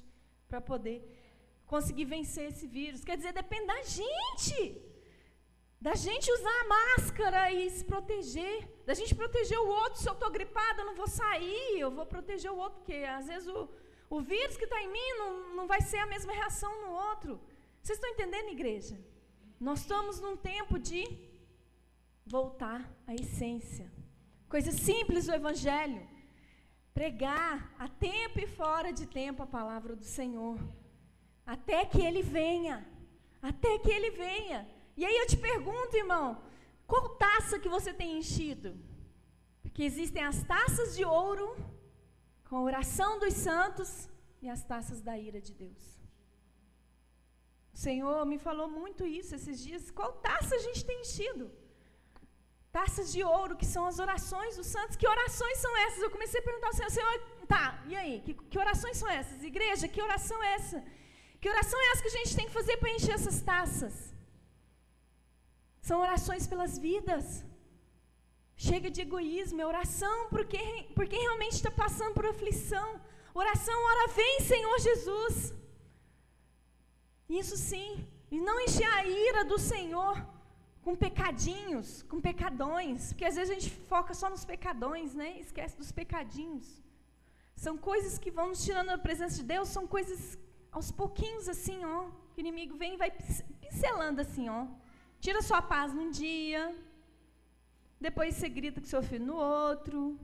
para 0.50 0.60
poder 0.72 0.98
conseguir 1.74 2.06
vencer 2.16 2.46
esse 2.52 2.66
vírus. 2.66 3.06
Quer 3.08 3.18
dizer, 3.18 3.34
depende 3.44 3.68
da 3.68 3.82
gente. 4.00 4.60
Da 5.80 5.94
gente 5.94 6.32
usar 6.38 6.58
a 6.62 6.68
máscara 6.78 7.42
e 7.52 7.70
se 7.70 7.84
proteger. 7.92 8.58
Da 8.88 8.96
gente 9.00 9.14
proteger 9.14 9.60
o 9.60 9.68
outro. 9.82 10.00
Se 10.02 10.10
eu 10.10 10.14
estou 10.14 10.32
gripada, 10.38 10.82
eu 10.82 10.88
não 10.88 10.96
vou 10.96 11.08
sair, 11.08 11.80
eu 11.80 11.92
vou 11.92 12.08
proteger 12.14 12.52
o 12.52 12.58
outro, 12.58 12.80
porque 12.80 12.98
às 13.20 13.28
vezes 13.28 13.48
o, 13.48 13.70
o 14.10 14.22
vírus 14.22 14.58
que 14.58 14.64
está 14.64 14.82
em 14.82 14.92
mim 14.92 15.10
não, 15.18 15.56
não 15.56 15.68
vai 15.68 15.82
ser 15.82 15.98
a 15.98 16.06
mesma 16.06 16.34
reação 16.34 16.82
no 16.84 16.92
outro. 16.92 17.40
Vocês 17.82 17.98
estão 17.98 18.10
entendendo, 18.12 18.50
igreja? 18.50 18.98
Nós 19.60 19.82
estamos 19.82 20.20
num 20.20 20.38
tempo 20.38 20.80
de 20.80 21.06
voltar 22.26 22.90
à 23.06 23.14
essência. 23.14 23.92
Coisa 24.48 24.72
simples 24.72 25.26
do 25.26 25.34
Evangelho. 25.34 26.08
Pregar 26.94 27.74
a 27.78 27.88
tempo 27.88 28.40
e 28.40 28.48
fora 28.48 28.92
de 28.92 29.06
tempo 29.06 29.44
a 29.44 29.48
palavra 29.48 29.96
do 29.96 30.04
Senhor. 30.04 30.58
Até 31.46 31.86
que 31.86 32.02
Ele 32.02 32.22
venha. 32.22 32.88
Até 33.42 33.78
que 33.80 33.92
Ele 33.92 34.12
venha. 34.12 34.68
E 34.96 35.06
aí 35.06 35.16
eu 35.18 35.28
te 35.28 35.38
pergunto, 35.38 35.96
irmão, 35.96 36.42
qual 36.86 37.10
taça 37.10 37.60
que 37.60 37.70
você 37.70 37.94
tem 37.94 38.18
enchido? 38.18 38.76
Porque 39.62 39.84
existem 39.84 40.24
as 40.24 40.42
taças 40.44 40.96
de 40.96 41.06
ouro, 41.06 41.56
com 42.48 42.56
a 42.58 42.62
oração 42.62 43.20
dos 43.20 43.34
santos, 43.34 43.90
e 44.42 44.50
as 44.56 44.64
taças 44.72 45.00
da 45.08 45.16
ira 45.18 45.40
de 45.48 45.54
Deus. 45.54 45.84
O 47.76 47.78
Senhor 47.86 48.26
me 48.32 48.38
falou 48.48 48.68
muito 48.80 49.06
isso 49.06 49.36
esses 49.36 49.58
dias. 49.66 49.92
Qual 49.92 50.12
taça 50.28 50.56
a 50.56 50.64
gente 50.66 50.86
tem 50.90 51.02
enchido? 51.02 51.46
Taças 52.72 53.12
de 53.14 53.24
ouro, 53.24 53.58
que 53.60 53.66
são 53.66 53.84
as 53.86 53.98
orações 54.06 54.56
dos 54.60 54.68
santos. 54.76 54.96
Que 54.96 55.08
orações 55.08 55.58
são 55.66 55.74
essas? 55.86 56.02
Eu 56.02 56.12
comecei 56.16 56.40
a 56.40 56.44
perguntar 56.44 56.68
ao 56.68 56.74
Senhor, 56.74 56.92
Senhor, 56.92 57.14
tá, 57.48 57.84
e 57.88 57.96
aí? 57.96 58.22
Que, 58.26 58.34
que 58.34 58.60
orações 58.66 58.98
são 58.98 59.10
essas? 59.10 59.44
Igreja, 59.44 59.88
que 59.88 60.02
oração 60.02 60.42
é 60.44 60.54
essa? 60.60 60.84
Que 61.42 61.50
oração 61.50 61.80
é 61.80 61.88
essa 61.92 62.02
que 62.02 62.14
a 62.14 62.18
gente 62.20 62.36
tem 62.36 62.48
que 62.48 62.58
fazer 62.60 62.78
para 62.78 62.92
encher 62.92 63.14
essas 63.20 63.42
taças? 63.42 63.96
São 65.82 66.00
orações 66.08 66.46
pelas 66.48 66.78
vidas. 66.78 67.26
Chega 68.66 68.90
de 68.90 69.02
egoísmo, 69.02 69.62
é 69.62 69.66
oração 69.66 70.30
por 70.30 70.44
quem, 70.52 70.86
por 70.98 71.08
quem 71.08 71.22
realmente 71.22 71.54
está 71.54 71.70
passando 71.70 72.16
por 72.16 72.26
aflição. 72.26 73.00
Oração, 73.42 73.78
ora 73.92 74.08
vem, 74.20 74.40
Senhor 74.42 74.80
Jesus. 74.80 75.54
Isso 77.30 77.56
sim. 77.56 77.90
E 78.32 78.40
não 78.48 78.60
encher 78.60 78.90
a 78.94 79.06
ira 79.06 79.46
do 79.46 79.60
Senhor 79.60 80.16
com 80.84 80.96
pecadinhos, 80.96 82.02
com 82.10 82.20
pecadões. 82.20 83.10
Porque 83.10 83.26
às 83.26 83.36
vezes 83.36 83.52
a 83.52 83.60
gente 83.60 83.70
foca 83.92 84.16
só 84.16 84.28
nos 84.28 84.44
pecadões, 84.44 85.14
né? 85.14 85.30
Esquece 85.40 85.78
dos 85.78 85.92
pecadinhos. 85.92 86.82
São 87.56 87.78
coisas 87.78 88.18
que 88.18 88.32
vão 88.32 88.48
nos 88.50 88.64
tirando 88.66 88.88
da 88.88 88.98
presença 88.98 89.36
de 89.36 89.44
Deus, 89.44 89.68
são 89.68 89.86
coisas 89.86 90.38
aos 90.72 90.92
pouquinhos 90.92 91.48
assim, 91.48 91.80
ó. 91.86 92.10
Que 92.34 92.40
o 92.40 92.46
inimigo 92.46 92.76
vem 92.76 92.96
e 92.96 92.98
vai 92.98 93.12
pincelando 93.62 94.20
assim, 94.22 94.50
ó. 94.50 94.66
Tira 95.20 95.44
sua 95.44 95.62
paz 95.62 95.94
num 95.94 96.10
dia. 96.10 96.76
Depois 98.00 98.36
você 98.36 98.48
grita 98.48 98.80
com 98.80 98.88
seu 98.88 99.02
filho 99.02 99.26
no 99.26 99.36
outro. 99.36 100.20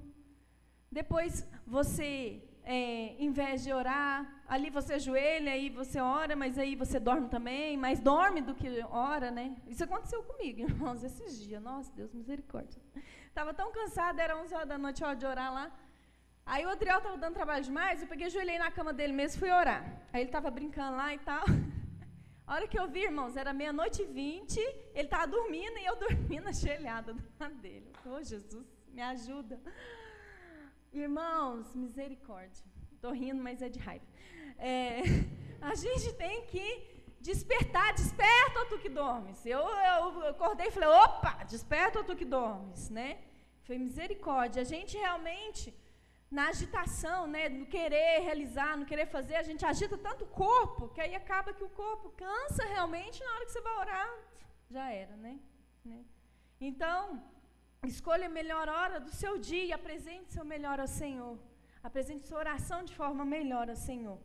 Depois 0.91 1.47
você 1.65 2.41
é, 2.63 3.15
em 3.19 3.31
vez 3.31 3.63
de 3.63 3.73
orar, 3.73 4.41
ali 4.47 4.69
você 4.69 4.93
ajoelha, 4.93 5.51
aí 5.51 5.69
você 5.69 5.99
ora, 5.99 6.35
mas 6.35 6.57
aí 6.57 6.75
você 6.75 6.99
dorme 6.99 7.27
também, 7.27 7.75
mais 7.75 7.99
dorme 7.99 8.41
do 8.41 8.55
que 8.55 8.67
ora, 8.89 9.29
né? 9.29 9.55
Isso 9.67 9.83
aconteceu 9.83 10.23
comigo, 10.23 10.61
irmãos, 10.69 11.03
esses 11.03 11.39
dias. 11.41 11.61
Nossa, 11.61 11.91
Deus, 11.93 12.13
misericórdia. 12.13 12.81
Estava 13.27 13.53
tão 13.53 13.71
cansada, 13.71 14.21
era 14.21 14.37
11 14.37 14.53
horas 14.53 14.67
da 14.67 14.77
noite, 14.77 15.03
hora 15.03 15.15
de 15.15 15.25
orar 15.25 15.53
lá. 15.53 15.71
Aí 16.45 16.65
o 16.65 16.69
Adriel 16.69 16.97
estava 16.97 17.17
dando 17.17 17.33
trabalho 17.33 17.63
demais, 17.63 18.01
eu 18.01 18.07
peguei, 18.07 18.27
ajoelhei 18.27 18.57
na 18.57 18.69
cama 18.69 18.93
dele 18.93 19.13
mesmo 19.13 19.37
e 19.37 19.39
fui 19.39 19.51
orar. 19.51 19.83
Aí 20.11 20.21
ele 20.21 20.29
estava 20.29 20.49
brincando 20.51 20.97
lá 20.97 21.13
e 21.13 21.19
tal. 21.19 21.43
A 22.45 22.55
hora 22.55 22.67
que 22.67 22.77
eu 22.77 22.87
vi, 22.87 23.03
irmãos, 23.03 23.37
era 23.37 23.53
meia-noite 23.53 24.01
e 24.01 24.05
vinte, 24.05 24.59
ele 24.93 25.07
estava 25.07 25.25
dormindo 25.25 25.77
e 25.77 25.85
eu 25.85 25.95
dormindo 26.05 26.47
ajoelhada 26.47 27.13
do 27.13 27.23
lado 27.39 27.55
dele. 27.55 27.91
Ô, 28.05 28.15
oh, 28.15 28.23
Jesus, 28.23 28.67
me 28.89 29.01
ajuda. 29.01 29.59
Irmãos, 30.91 31.73
misericórdia. 31.73 32.63
Estou 32.91 33.11
rindo, 33.11 33.41
mas 33.41 33.61
é 33.61 33.69
de 33.69 33.79
raiva. 33.79 34.05
É, 34.57 35.01
a 35.61 35.73
gente 35.73 36.13
tem 36.13 36.45
que 36.45 36.65
despertar, 37.21 37.93
desperta 37.93 38.59
ou 38.59 38.65
tu 38.65 38.77
que 38.77 38.89
dormes. 38.89 39.45
Eu, 39.45 39.61
eu 39.61 40.27
acordei 40.27 40.67
e 40.67 40.71
falei, 40.71 40.89
opa, 40.89 41.45
desperta 41.45 41.99
ou 41.99 42.05
tu 42.05 42.15
que 42.15 42.25
dormes, 42.25 42.89
né? 42.89 43.19
Foi 43.61 43.77
misericórdia. 43.77 44.61
A 44.61 44.65
gente 44.65 44.97
realmente, 44.97 45.73
na 46.37 46.45
agitação, 46.53 47.19
né, 47.33 47.43
no 47.59 47.65
querer 47.75 48.21
realizar, 48.27 48.71
no 48.77 48.85
querer 48.91 49.07
fazer, 49.15 49.35
a 49.35 49.47
gente 49.49 49.63
agita 49.73 49.97
tanto 50.07 50.21
o 50.25 50.31
corpo, 50.45 50.89
que 50.93 51.01
aí 51.05 51.13
acaba 51.15 51.53
que 51.57 51.65
o 51.69 51.75
corpo 51.83 52.07
cansa 52.23 52.63
realmente, 52.75 53.23
na 53.23 53.31
hora 53.33 53.45
que 53.45 53.53
você 53.53 53.61
vai 53.67 53.75
orar, 53.83 54.11
já 54.75 54.85
era, 55.03 55.15
né? 55.25 55.33
né? 55.85 55.99
Então, 56.69 56.99
Escolha 57.85 58.27
a 58.27 58.29
melhor 58.29 58.69
hora 58.69 58.97
do 58.97 59.09
seu 59.09 59.37
dia 59.37 59.65
e 59.65 59.73
apresente 59.73 60.31
seu 60.33 60.45
melhor 60.45 60.79
ao 60.79 60.87
Senhor. 60.87 61.37
Apresente 61.83 62.25
sua 62.25 62.39
oração 62.39 62.81
de 62.81 62.95
forma 62.95 63.25
melhor 63.25 63.69
ao 63.69 63.75
Senhor. 63.75 64.17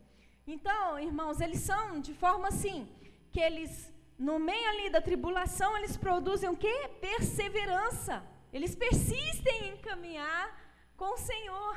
Então, 0.47 0.99
irmãos, 1.01 1.41
eles 1.41 1.61
são 1.61 2.01
de 2.01 2.15
forma 2.15 2.47
assim, 2.47 2.89
que 3.33 3.41
eles, 3.41 3.93
no 4.17 4.39
meio 4.39 4.69
ali 4.69 4.91
da 4.91 5.01
tribulação, 5.01 5.77
eles 5.77 5.97
produzem 5.97 6.49
o 6.49 6.57
quê? 6.57 6.89
Perseverança. 7.01 8.23
Eles 8.53 8.77
persistem 8.77 9.71
em 9.71 9.77
caminhar 9.79 10.45
com 10.97 11.15
o 11.15 11.19
Senhor. 11.19 11.77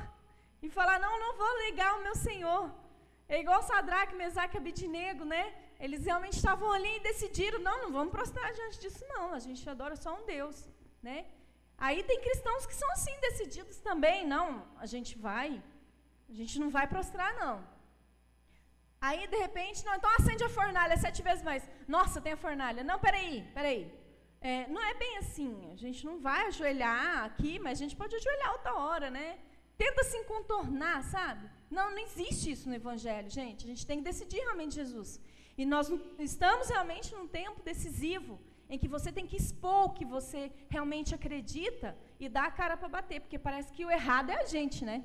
E 0.62 0.70
falar, 0.70 1.00
não, 1.00 1.20
não 1.20 1.38
vou 1.42 1.52
ligar 1.66 1.98
o 1.98 2.04
meu 2.04 2.16
Senhor. 2.16 2.72
É 3.28 3.40
igual 3.40 3.62
Sadraque, 3.64 4.16
Mesaque 4.16 4.56
e 4.56 4.60
Abidinego, 4.60 5.24
né? 5.26 5.44
Eles 5.80 6.06
realmente 6.06 6.38
estavam 6.38 6.72
ali 6.72 6.98
e 6.98 7.04
decidiram, 7.10 7.60
não, 7.60 7.84
não 7.84 7.92
vamos 7.92 8.12
prostrar 8.12 8.54
diante 8.54 8.80
disso, 8.80 9.04
não. 9.08 9.34
A 9.34 9.40
gente 9.40 9.68
adora 9.70 9.96
só 9.96 10.14
um 10.20 10.26
Deus, 10.26 10.70
né? 11.02 11.26
Aí 11.78 12.04
tem 12.04 12.22
cristãos 12.22 12.66
que 12.68 12.76
são 12.76 12.90
assim, 12.92 13.16
decididos 13.28 13.78
também. 13.80 14.28
Não, 14.28 14.68
a 14.78 14.86
gente 14.86 15.18
vai, 15.18 15.64
a 16.30 16.34
gente 16.34 16.60
não 16.60 16.70
vai 16.70 16.86
prostrar, 16.88 17.34
não. 17.36 17.56
Aí, 19.08 19.26
de 19.26 19.38
repente, 19.46 19.84
não, 19.84 19.96
então 19.96 20.12
acende 20.20 20.44
a 20.44 20.50
fornalha 20.50 20.96
sete 20.96 21.24
vezes 21.24 21.44
mais. 21.44 21.68
Nossa, 21.88 22.22
tem 22.22 22.34
a 22.34 22.38
fornalha. 22.38 22.84
Não, 22.84 23.00
peraí, 23.00 23.50
peraí. 23.56 23.82
É, 24.40 24.68
não 24.68 24.82
é 24.90 24.94
bem 24.94 25.18
assim. 25.18 25.72
A 25.74 25.76
gente 25.76 26.06
não 26.06 26.20
vai 26.20 26.46
ajoelhar 26.46 27.24
aqui, 27.24 27.58
mas 27.58 27.80
a 27.80 27.82
gente 27.84 27.96
pode 27.96 28.16
ajoelhar 28.16 28.52
outra 28.52 28.76
hora, 28.76 29.10
né? 29.10 29.40
Tenta 29.84 30.04
se 30.04 30.20
contornar, 30.26 30.98
sabe? 31.16 31.44
Não, 31.78 31.86
não 31.90 32.02
existe 32.08 32.52
isso 32.54 32.70
no 32.70 32.76
Evangelho, 32.82 33.30
gente. 33.40 33.66
A 33.66 33.70
gente 33.72 33.86
tem 33.90 33.98
que 34.00 34.10
decidir 34.12 34.42
realmente 34.48 34.76
Jesus. 34.76 35.10
E 35.58 35.66
nós 35.66 35.92
estamos 36.20 36.70
realmente 36.76 37.08
num 37.16 37.28
tempo 37.28 37.64
decisivo 37.64 38.34
em 38.70 38.78
que 38.82 38.88
você 38.96 39.12
tem 39.18 39.26
que 39.30 39.38
expor 39.42 39.82
o 39.86 39.94
que 39.98 40.06
você 40.06 40.52
realmente 40.70 41.16
acredita 41.16 41.90
e 42.20 42.30
dar 42.30 42.46
a 42.46 42.52
cara 42.60 42.78
para 42.78 42.94
bater, 42.98 43.22
porque 43.22 43.40
parece 43.40 43.74
que 43.74 43.84
o 43.84 43.90
errado 43.90 44.30
é 44.30 44.38
a 44.44 44.46
gente, 44.46 44.86
né? 44.86 45.04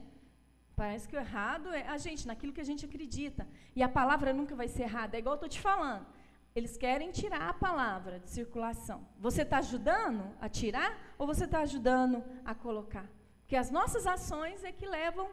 Parece 0.83 1.09
que 1.09 1.17
o 1.17 1.23
errado 1.27 1.73
é 1.73 1.89
a 1.89 1.97
gente, 1.97 2.27
naquilo 2.27 2.53
que 2.53 2.61
a 2.61 2.71
gente 2.71 2.85
acredita. 2.85 3.49
E 3.75 3.83
a 3.83 3.89
palavra 3.89 4.35
nunca 4.35 4.55
vai 4.55 4.69
ser 4.69 4.83
errada. 4.83 5.17
É 5.17 5.21
igual 5.21 5.37
eu 5.37 5.41
estou 5.41 5.49
te 5.57 5.61
falando. 5.69 6.07
Eles 6.55 6.77
querem 6.77 7.11
tirar 7.11 7.49
a 7.49 7.55
palavra 7.55 8.21
de 8.21 8.29
circulação. 8.29 9.09
Você 9.19 9.41
está 9.41 9.57
ajudando 9.59 10.25
a 10.39 10.51
tirar 10.51 10.91
ou 11.17 11.27
você 11.27 11.45
está 11.45 11.61
ajudando 11.61 12.23
a 12.45 12.55
colocar? 12.55 13.07
Porque 13.47 13.55
as 13.55 13.71
nossas 13.71 14.09
ações 14.09 14.65
é 14.65 14.73
que 14.73 14.85
levam 14.85 15.29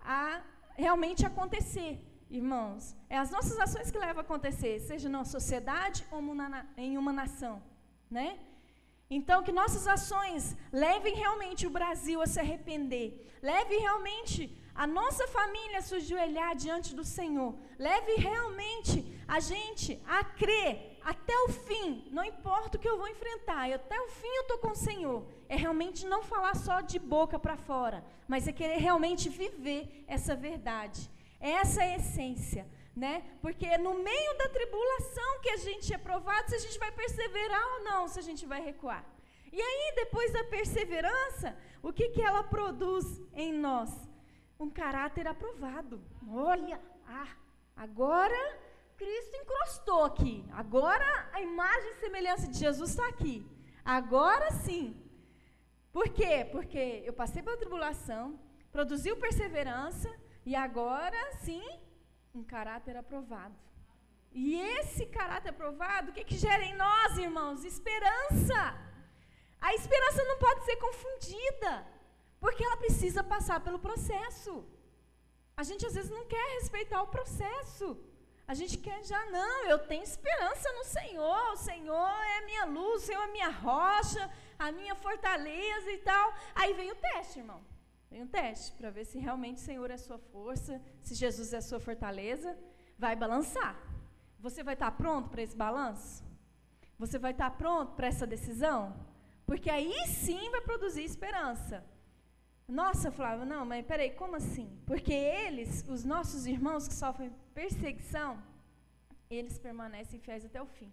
a 0.00 0.40
realmente 0.76 1.26
acontecer, 1.26 2.00
irmãos. 2.30 2.94
É 3.10 3.18
as 3.18 3.32
nossas 3.32 3.58
ações 3.58 3.90
que 3.90 3.98
levam 3.98 4.18
a 4.18 4.26
acontecer, 4.28 4.78
seja 4.78 5.08
na 5.08 5.24
sociedade 5.24 6.06
ou 6.12 6.20
em 6.76 6.96
uma 6.96 7.12
nação, 7.12 7.60
né? 8.08 8.38
Então, 9.10 9.42
que 9.42 9.50
nossas 9.50 9.88
ações 9.88 10.56
levem 10.72 11.16
realmente 11.16 11.66
o 11.66 11.70
Brasil 11.78 12.22
a 12.22 12.26
se 12.28 12.38
arrepender, 12.38 13.08
leve 13.42 13.74
realmente 13.78 14.56
a 14.76 14.86
nossa 14.86 15.26
família 15.26 15.80
se 15.80 15.94
ajoelhar 15.94 16.54
diante 16.54 16.94
do 16.94 17.02
Senhor, 17.02 17.54
leve 17.78 18.14
realmente 18.16 19.20
a 19.26 19.40
gente 19.40 20.00
a 20.06 20.22
crer 20.22 20.98
até 21.02 21.36
o 21.44 21.48
fim, 21.48 22.08
não 22.10 22.24
importa 22.24 22.76
o 22.76 22.80
que 22.80 22.88
eu 22.88 22.98
vou 22.98 23.08
enfrentar, 23.08 23.72
até 23.72 24.00
o 24.00 24.08
fim 24.08 24.26
eu 24.26 24.42
estou 24.42 24.58
com 24.58 24.72
o 24.72 24.76
Senhor. 24.76 25.24
É 25.48 25.56
realmente 25.56 26.04
não 26.04 26.22
falar 26.22 26.56
só 26.56 26.80
de 26.80 26.98
boca 26.98 27.38
para 27.38 27.56
fora, 27.56 28.04
mas 28.26 28.48
é 28.48 28.52
querer 28.52 28.78
realmente 28.78 29.28
viver 29.28 30.04
essa 30.08 30.34
verdade. 30.34 31.08
Essa 31.40 31.84
é 31.84 31.94
a 31.94 31.96
essência, 31.96 32.66
né? 32.94 33.22
Porque 33.40 33.64
é 33.64 33.78
no 33.78 33.94
meio 33.94 34.38
da 34.38 34.48
tribulação 34.48 35.40
que 35.42 35.50
a 35.50 35.56
gente 35.56 35.94
é 35.94 35.98
provado 35.98 36.48
se 36.48 36.56
a 36.56 36.58
gente 36.58 36.78
vai 36.78 36.90
perseverar 36.90 37.64
ou 37.74 37.84
não, 37.84 38.08
se 38.08 38.18
a 38.18 38.22
gente 38.22 38.44
vai 38.44 38.60
recuar. 38.60 39.04
E 39.52 39.60
aí, 39.60 39.92
depois 39.94 40.32
da 40.32 40.44
perseverança, 40.44 41.56
o 41.82 41.92
que, 41.92 42.08
que 42.08 42.20
ela 42.20 42.42
produz 42.42 43.22
em 43.34 43.52
nós? 43.52 44.05
Um 44.58 44.70
caráter 44.70 45.26
aprovado. 45.26 46.02
Olha, 46.28 46.80
ah, 47.06 47.28
agora 47.76 48.58
Cristo 48.96 49.36
encrostou 49.36 50.04
aqui. 50.04 50.44
Agora 50.52 51.28
a 51.32 51.40
imagem 51.40 51.90
e 51.92 52.00
semelhança 52.00 52.48
de 52.48 52.58
Jesus 52.58 52.90
está 52.90 53.08
aqui. 53.08 53.46
Agora 53.84 54.50
sim. 54.52 55.02
Por 55.92 56.08
quê? 56.08 56.46
Porque 56.50 57.02
eu 57.04 57.12
passei 57.12 57.42
pela 57.42 57.56
tribulação, 57.56 58.38
produziu 58.72 59.16
perseverança 59.16 60.10
e 60.44 60.54
agora 60.54 61.20
sim 61.44 61.64
um 62.34 62.42
caráter 62.42 62.96
aprovado. 62.96 63.54
E 64.32 64.54
esse 64.60 65.06
caráter 65.06 65.50
aprovado, 65.50 66.10
o 66.10 66.14
que, 66.14 66.24
que 66.24 66.36
gera 66.36 66.62
em 66.62 66.74
nós, 66.74 67.16
irmãos? 67.16 67.64
Esperança. 67.64 68.60
A 69.58 69.74
esperança 69.74 70.22
não 70.24 70.38
pode 70.38 70.64
ser 70.66 70.76
confundida, 70.76 71.86
porque 72.46 72.64
ela 72.64 72.76
precisa 72.76 73.24
passar 73.24 73.58
pelo 73.58 73.80
processo. 73.86 74.52
A 75.60 75.64
gente 75.68 75.84
às 75.84 75.94
vezes 75.96 76.12
não 76.16 76.24
quer 76.32 76.46
respeitar 76.58 77.02
o 77.02 77.08
processo. 77.08 77.86
A 78.46 78.54
gente 78.54 78.78
quer 78.78 79.02
já, 79.04 79.20
não, 79.36 79.64
eu 79.64 79.78
tenho 79.90 80.04
esperança 80.04 80.72
no 80.78 80.84
Senhor, 80.84 81.52
o 81.54 81.56
Senhor 81.56 82.12
é 82.36 82.44
minha 82.44 82.64
luz, 82.66 83.02
o 83.02 83.06
Senhor 83.06 83.22
é 83.22 83.24
a 83.24 83.32
minha 83.32 83.48
rocha, 83.48 84.30
a 84.56 84.70
minha 84.70 84.94
fortaleza 84.94 85.90
e 85.90 85.98
tal. 86.10 86.26
Aí 86.54 86.72
vem 86.72 86.92
o 86.92 86.94
teste, 86.94 87.40
irmão. 87.40 87.60
Vem 88.08 88.22
o 88.22 88.28
teste, 88.28 88.70
para 88.78 88.90
ver 88.90 89.06
se 89.06 89.18
realmente 89.18 89.56
o 89.56 89.66
Senhor 89.70 89.90
é 89.90 89.94
a 89.94 90.06
sua 90.06 90.18
força, 90.18 90.80
se 91.02 91.16
Jesus 91.16 91.52
é 91.52 91.56
a 91.56 91.68
sua 91.70 91.80
fortaleza. 91.80 92.56
Vai 92.96 93.16
balançar. 93.16 93.74
Você 94.38 94.62
vai 94.62 94.74
estar 94.74 94.92
pronto 94.92 95.30
para 95.30 95.42
esse 95.42 95.56
balanço? 95.56 96.22
Você 96.96 97.18
vai 97.18 97.32
estar 97.32 97.50
pronto 97.62 97.96
para 97.96 98.06
essa 98.06 98.24
decisão? 98.24 98.80
Porque 99.44 99.68
aí 99.68 99.92
sim 100.06 100.48
vai 100.52 100.60
produzir 100.60 101.02
esperança. 101.02 101.84
Nossa, 102.68 103.12
Flávia, 103.12 103.46
não, 103.46 103.64
mas 103.64 103.86
peraí, 103.86 104.10
como 104.10 104.34
assim? 104.34 104.68
Porque 104.84 105.12
eles, 105.12 105.84
os 105.88 106.04
nossos 106.04 106.46
irmãos 106.46 106.88
que 106.88 106.94
sofrem 106.94 107.32
perseguição, 107.54 108.42
eles 109.30 109.56
permanecem 109.56 110.18
fiéis 110.18 110.44
até 110.44 110.60
o 110.60 110.66
fim. 110.66 110.92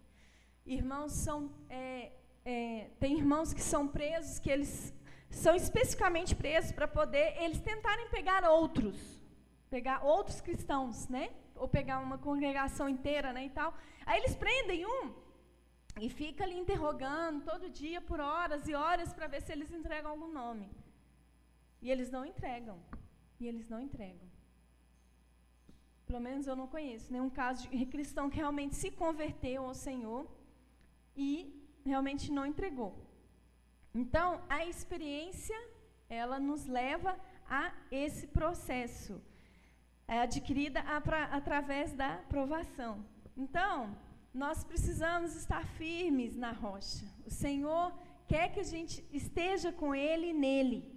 Irmãos 0.65 1.13
são. 1.13 1.51
É, 1.69 2.11
é, 2.45 2.89
tem 2.99 3.17
irmãos 3.17 3.53
que 3.55 3.61
são 3.61 3.87
presos, 3.87 4.37
que 4.37 4.51
eles 4.51 4.93
são 5.31 5.55
especificamente 5.55 6.35
presos 6.35 6.71
para 6.71 6.87
poder 6.87 7.41
eles 7.41 7.59
tentarem 7.59 8.07
pegar 8.09 8.47
outros, 8.47 9.19
pegar 9.67 10.03
outros 10.03 10.39
cristãos, 10.41 11.07
né? 11.07 11.31
Ou 11.55 11.67
pegar 11.67 11.99
uma 11.99 12.19
congregação 12.19 12.87
inteira, 12.87 13.33
né? 13.33 13.45
E 13.45 13.49
tal. 13.49 13.73
Aí 14.05 14.19
eles 14.19 14.35
prendem 14.35 14.85
um 14.85 15.11
e 15.99 16.07
fica 16.07 16.43
ali 16.43 16.55
interrogando 16.55 17.43
todo 17.43 17.69
dia 17.69 17.99
por 17.99 18.19
horas 18.19 18.67
e 18.67 18.75
horas 18.75 19.11
para 19.11 19.25
ver 19.25 19.41
se 19.41 19.51
eles 19.51 19.71
entregam 19.71 20.11
algum 20.11 20.31
nome. 20.31 20.69
E 21.83 21.91
eles 21.91 22.09
não 22.09 22.25
entregam. 22.25 22.77
E 23.39 23.47
eles 23.47 23.67
não 23.69 23.79
entregam. 23.87 24.27
Pelo 26.07 26.21
menos 26.27 26.47
eu 26.47 26.55
não 26.55 26.67
conheço 26.75 27.11
nenhum 27.11 27.29
caso 27.29 27.67
de 27.67 27.85
cristão 27.93 28.29
que 28.29 28.37
realmente 28.37 28.75
se 28.75 28.89
converteu 28.89 29.65
ao 29.65 29.73
Senhor 29.73 30.25
e 31.15 31.29
realmente 31.85 32.31
não 32.31 32.45
entregou. 32.45 32.91
Então, 33.93 34.41
a 34.49 34.65
experiência, 34.65 35.59
ela 36.09 36.39
nos 36.39 36.65
leva 36.65 37.15
a 37.47 37.73
esse 37.91 38.25
processo, 38.27 39.21
é 40.07 40.19
adquirida 40.19 40.79
através 41.39 41.93
da 41.93 42.17
provação. 42.29 43.05
Então, 43.35 43.95
nós 44.33 44.63
precisamos 44.63 45.35
estar 45.35 45.65
firmes 45.65 46.35
na 46.35 46.51
rocha. 46.51 47.05
O 47.25 47.29
Senhor 47.29 47.93
quer 48.27 48.51
que 48.53 48.59
a 48.59 48.69
gente 48.75 49.05
esteja 49.11 49.71
com 49.71 49.93
Ele 49.93 50.27
e 50.29 50.33
nele. 50.33 50.92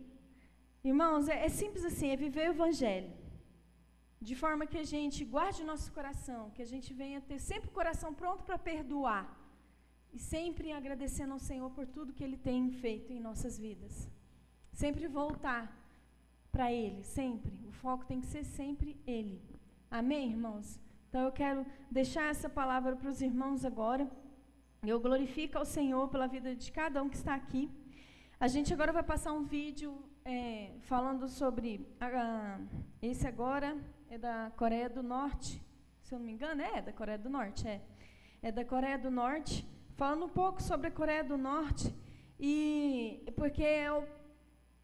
Irmãos, 0.90 1.28
é, 1.28 1.36
é 1.46 1.48
simples 1.60 1.84
assim, 1.84 2.08
é 2.10 2.16
viver 2.24 2.44
o 2.48 2.52
Evangelho. 2.54 3.12
De 4.28 4.34
forma 4.42 4.68
que 4.70 4.78
a 4.78 4.88
gente 4.92 5.24
guarde 5.24 5.62
o 5.62 5.70
nosso 5.70 5.88
coração, 5.96 6.42
que 6.54 6.62
a 6.66 6.70
gente 6.72 6.90
venha 7.00 7.20
ter 7.30 7.40
sempre 7.40 7.68
o 7.70 7.76
coração 7.78 8.10
pronto 8.20 8.44
para 8.44 8.56
perdoar. 8.56 9.24
E 10.16 10.18
sempre 10.34 10.70
agradecendo 10.70 11.32
ao 11.32 11.40
Senhor 11.48 11.68
por 11.76 11.86
tudo 11.88 12.14
que 12.16 12.22
Ele 12.22 12.36
tem 12.36 12.70
feito 12.70 13.12
em 13.12 13.18
nossas 13.18 13.58
vidas. 13.58 14.08
Sempre 14.72 15.08
voltar 15.08 15.62
para 16.52 16.72
Ele, 16.72 17.02
sempre. 17.02 17.52
O 17.66 17.72
foco 17.72 18.06
tem 18.06 18.20
que 18.20 18.28
ser 18.34 18.44
sempre 18.44 18.96
Ele. 19.04 19.42
Amém, 19.90 20.30
irmãos? 20.30 20.78
Então 21.08 21.22
eu 21.22 21.32
quero 21.32 21.66
deixar 21.90 22.30
essa 22.30 22.48
palavra 22.48 22.94
para 22.94 23.10
os 23.10 23.20
irmãos 23.20 23.64
agora. 23.64 24.08
Eu 24.84 25.00
glorifico 25.00 25.58
ao 25.58 25.64
Senhor 25.64 26.08
pela 26.08 26.28
vida 26.28 26.54
de 26.54 26.70
cada 26.70 27.02
um 27.02 27.08
que 27.08 27.16
está 27.16 27.34
aqui. 27.34 27.68
A 28.38 28.46
gente 28.46 28.72
agora 28.72 28.92
vai 28.92 29.02
passar 29.02 29.32
um 29.32 29.42
vídeo 29.42 29.90
é, 30.26 30.72
falando 30.80 31.28
sobre. 31.28 31.86
A, 32.00 32.58
esse 33.00 33.26
agora 33.26 33.76
é 34.10 34.18
da 34.18 34.50
Coreia 34.56 34.90
do 34.90 35.02
Norte, 35.02 35.62
se 36.02 36.12
eu 36.14 36.18
não 36.18 36.26
me 36.26 36.32
engano, 36.32 36.60
é, 36.60 36.82
da 36.82 36.92
Coreia 36.92 37.18
do 37.18 37.30
Norte, 37.30 37.66
é. 37.66 37.80
É 38.42 38.52
da 38.52 38.64
Coreia 38.64 38.98
do 38.98 39.10
Norte, 39.10 39.66
falando 39.94 40.26
um 40.26 40.28
pouco 40.28 40.60
sobre 40.62 40.88
a 40.88 40.90
Coreia 40.90 41.24
do 41.24 41.38
Norte, 41.38 41.94
e 42.38 43.24
porque 43.36 43.62
é 43.62 43.90
o, 43.90 44.04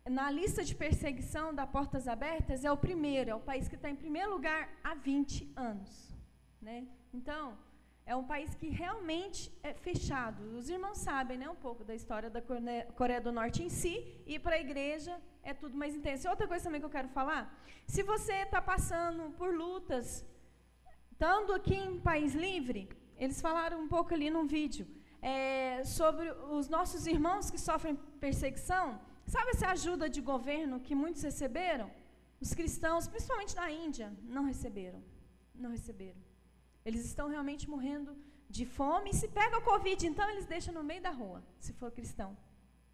na 0.08 0.30
lista 0.30 0.64
de 0.64 0.74
perseguição 0.74 1.54
da 1.54 1.66
Portas 1.66 2.08
Abertas 2.08 2.64
é 2.64 2.72
o 2.72 2.76
primeiro, 2.76 3.30
é 3.30 3.34
o 3.34 3.40
país 3.40 3.68
que 3.68 3.74
está 3.74 3.90
em 3.90 3.96
primeiro 3.96 4.30
lugar 4.30 4.68
há 4.82 4.94
20 4.94 5.52
anos. 5.56 6.16
Né? 6.60 6.86
Então, 7.12 7.58
é 8.06 8.16
um 8.16 8.24
país 8.24 8.54
que 8.54 8.68
realmente 8.68 9.52
é 9.62 9.74
fechado. 9.74 10.42
Os 10.56 10.68
irmãos 10.68 10.98
sabem 10.98 11.38
né, 11.38 11.48
um 11.48 11.56
pouco 11.56 11.84
da 11.84 11.94
história 11.94 12.30
da 12.30 12.40
Coreia 12.96 13.20
do 13.20 13.30
Norte 13.30 13.62
em 13.62 13.68
si, 13.68 14.22
e 14.26 14.38
para 14.38 14.56
a 14.56 14.60
igreja 14.60 15.20
é 15.42 15.52
tudo 15.52 15.76
mais 15.76 15.94
intenso. 15.94 16.28
Outra 16.28 16.46
coisa 16.46 16.64
também 16.64 16.80
que 16.80 16.86
eu 16.86 16.96
quero 16.98 17.08
falar: 17.08 17.42
se 17.86 18.02
você 18.02 18.34
está 18.42 18.60
passando 18.60 19.30
por 19.38 19.54
lutas, 19.54 20.24
estando 21.12 21.52
aqui 21.52 21.74
em 21.74 22.00
País 22.00 22.34
Livre, 22.34 22.88
eles 23.16 23.40
falaram 23.40 23.80
um 23.80 23.88
pouco 23.88 24.12
ali 24.14 24.28
num 24.30 24.46
vídeo 24.46 24.86
é, 25.20 25.84
sobre 25.84 26.30
os 26.58 26.68
nossos 26.68 27.06
irmãos 27.06 27.50
que 27.50 27.58
sofrem 27.58 27.94
perseguição. 28.20 29.00
Sabe 29.26 29.50
essa 29.50 29.68
ajuda 29.68 30.08
de 30.08 30.20
governo 30.20 30.80
que 30.80 30.94
muitos 30.94 31.22
receberam? 31.22 31.88
Os 32.40 32.52
cristãos, 32.54 33.06
principalmente 33.06 33.54
da 33.54 33.70
Índia, 33.70 34.12
não 34.24 34.44
receberam. 34.44 35.00
Não 35.54 35.70
receberam. 35.70 36.20
Eles 36.84 37.04
estão 37.04 37.28
realmente 37.28 37.70
morrendo 37.70 38.16
de 38.50 38.66
fome. 38.66 39.10
E 39.10 39.14
se 39.14 39.28
pega 39.28 39.58
o 39.58 39.62
Covid, 39.62 40.04
então 40.06 40.28
eles 40.28 40.46
deixam 40.46 40.74
no 40.74 40.82
meio 40.82 41.00
da 41.00 41.10
rua, 41.10 41.40
se 41.60 41.72
for 41.72 41.90
cristão. 41.92 42.36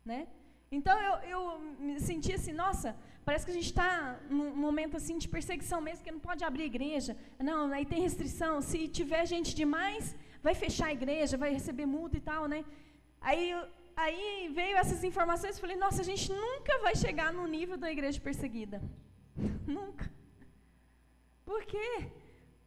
Né? 0.04 0.28
Então 0.70 0.96
eu, 1.00 1.14
eu 1.34 1.58
me 1.78 1.98
senti 2.00 2.32
assim, 2.32 2.52
nossa, 2.52 2.94
parece 3.24 3.44
que 3.44 3.52
a 3.52 3.54
gente 3.54 3.66
está 3.66 4.18
num 4.28 4.54
momento 4.54 4.96
assim 4.96 5.16
de 5.16 5.28
perseguição 5.28 5.80
mesmo, 5.80 6.04
que 6.04 6.10
não 6.10 6.20
pode 6.20 6.44
abrir 6.44 6.64
igreja. 6.64 7.16
Não, 7.38 7.72
aí 7.72 7.86
tem 7.86 8.00
restrição. 8.02 8.60
Se 8.60 8.86
tiver 8.88 9.24
gente 9.26 9.54
demais, 9.54 10.14
vai 10.42 10.54
fechar 10.54 10.86
a 10.86 10.92
igreja, 10.92 11.36
vai 11.36 11.52
receber 11.52 11.86
multa 11.86 12.16
e 12.18 12.20
tal, 12.20 12.46
né? 12.46 12.64
Aí, 13.20 13.52
aí 13.96 14.50
veio 14.54 14.76
essas 14.76 15.02
informações 15.02 15.56
e 15.56 15.60
falei, 15.60 15.76
nossa, 15.76 16.02
a 16.02 16.04
gente 16.04 16.30
nunca 16.30 16.78
vai 16.80 16.94
chegar 16.94 17.32
no 17.32 17.46
nível 17.46 17.76
da 17.78 17.90
igreja 17.90 18.20
perseguida. 18.20 18.82
nunca. 19.66 20.10
Por 21.44 21.64
quê? 21.64 22.10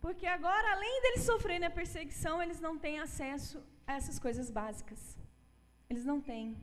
Porque 0.02 0.26
agora, 0.26 0.72
além 0.72 1.02
deles 1.04 1.24
sofrerem 1.24 1.68
a 1.68 1.70
perseguição, 1.70 2.42
eles 2.42 2.60
não 2.60 2.78
têm 2.78 3.00
acesso 3.00 3.64
a 3.86 3.94
essas 3.94 4.18
coisas 4.18 4.50
básicas. 4.50 5.16
Eles 5.88 6.04
não 6.04 6.20
têm. 6.20 6.58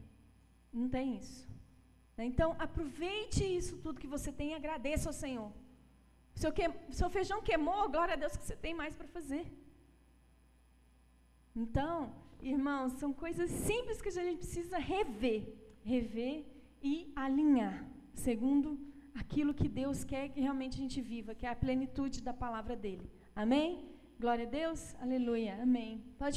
Não 0.81 0.89
tem 0.97 1.17
isso. 1.23 1.39
Então, 2.31 2.49
aproveite 2.67 3.43
isso 3.59 3.75
tudo 3.85 4.01
que 4.03 4.15
você 4.17 4.31
tem 4.39 4.51
e 4.51 4.55
agradeça 4.55 5.09
ao 5.09 5.13
Senhor. 5.25 5.51
Seu, 6.35 6.51
que, 6.53 6.65
seu 6.99 7.09
feijão 7.17 7.41
queimou, 7.49 7.89
glória 7.95 8.15
a 8.15 8.21
Deus 8.23 8.37
que 8.37 8.45
você 8.45 8.57
tem 8.65 8.75
mais 8.81 8.95
para 8.99 9.09
fazer. 9.17 9.45
Então, 11.63 11.95
irmãos, 12.55 12.93
são 13.03 13.13
coisas 13.25 13.51
simples 13.51 14.01
que 14.03 14.09
a 14.09 14.27
gente 14.29 14.43
precisa 14.45 14.79
rever, 14.79 15.43
rever 15.95 16.45
e 16.93 17.13
alinhar, 17.25 17.79
segundo 18.27 18.79
aquilo 19.23 19.53
que 19.61 19.69
Deus 19.69 20.05
quer 20.05 20.29
que 20.29 20.41
realmente 20.41 20.75
a 20.77 20.83
gente 20.85 21.01
viva, 21.01 21.35
que 21.35 21.47
é 21.47 21.51
a 21.51 21.63
plenitude 21.65 22.21
da 22.29 22.35
palavra 22.45 22.77
dele. 22.77 23.11
Amém? 23.35 23.69
Glória 24.21 24.47
a 24.47 24.51
Deus? 24.61 24.81
Aleluia. 25.01 25.55
Amém. 25.61 26.05
Pode 26.23 26.37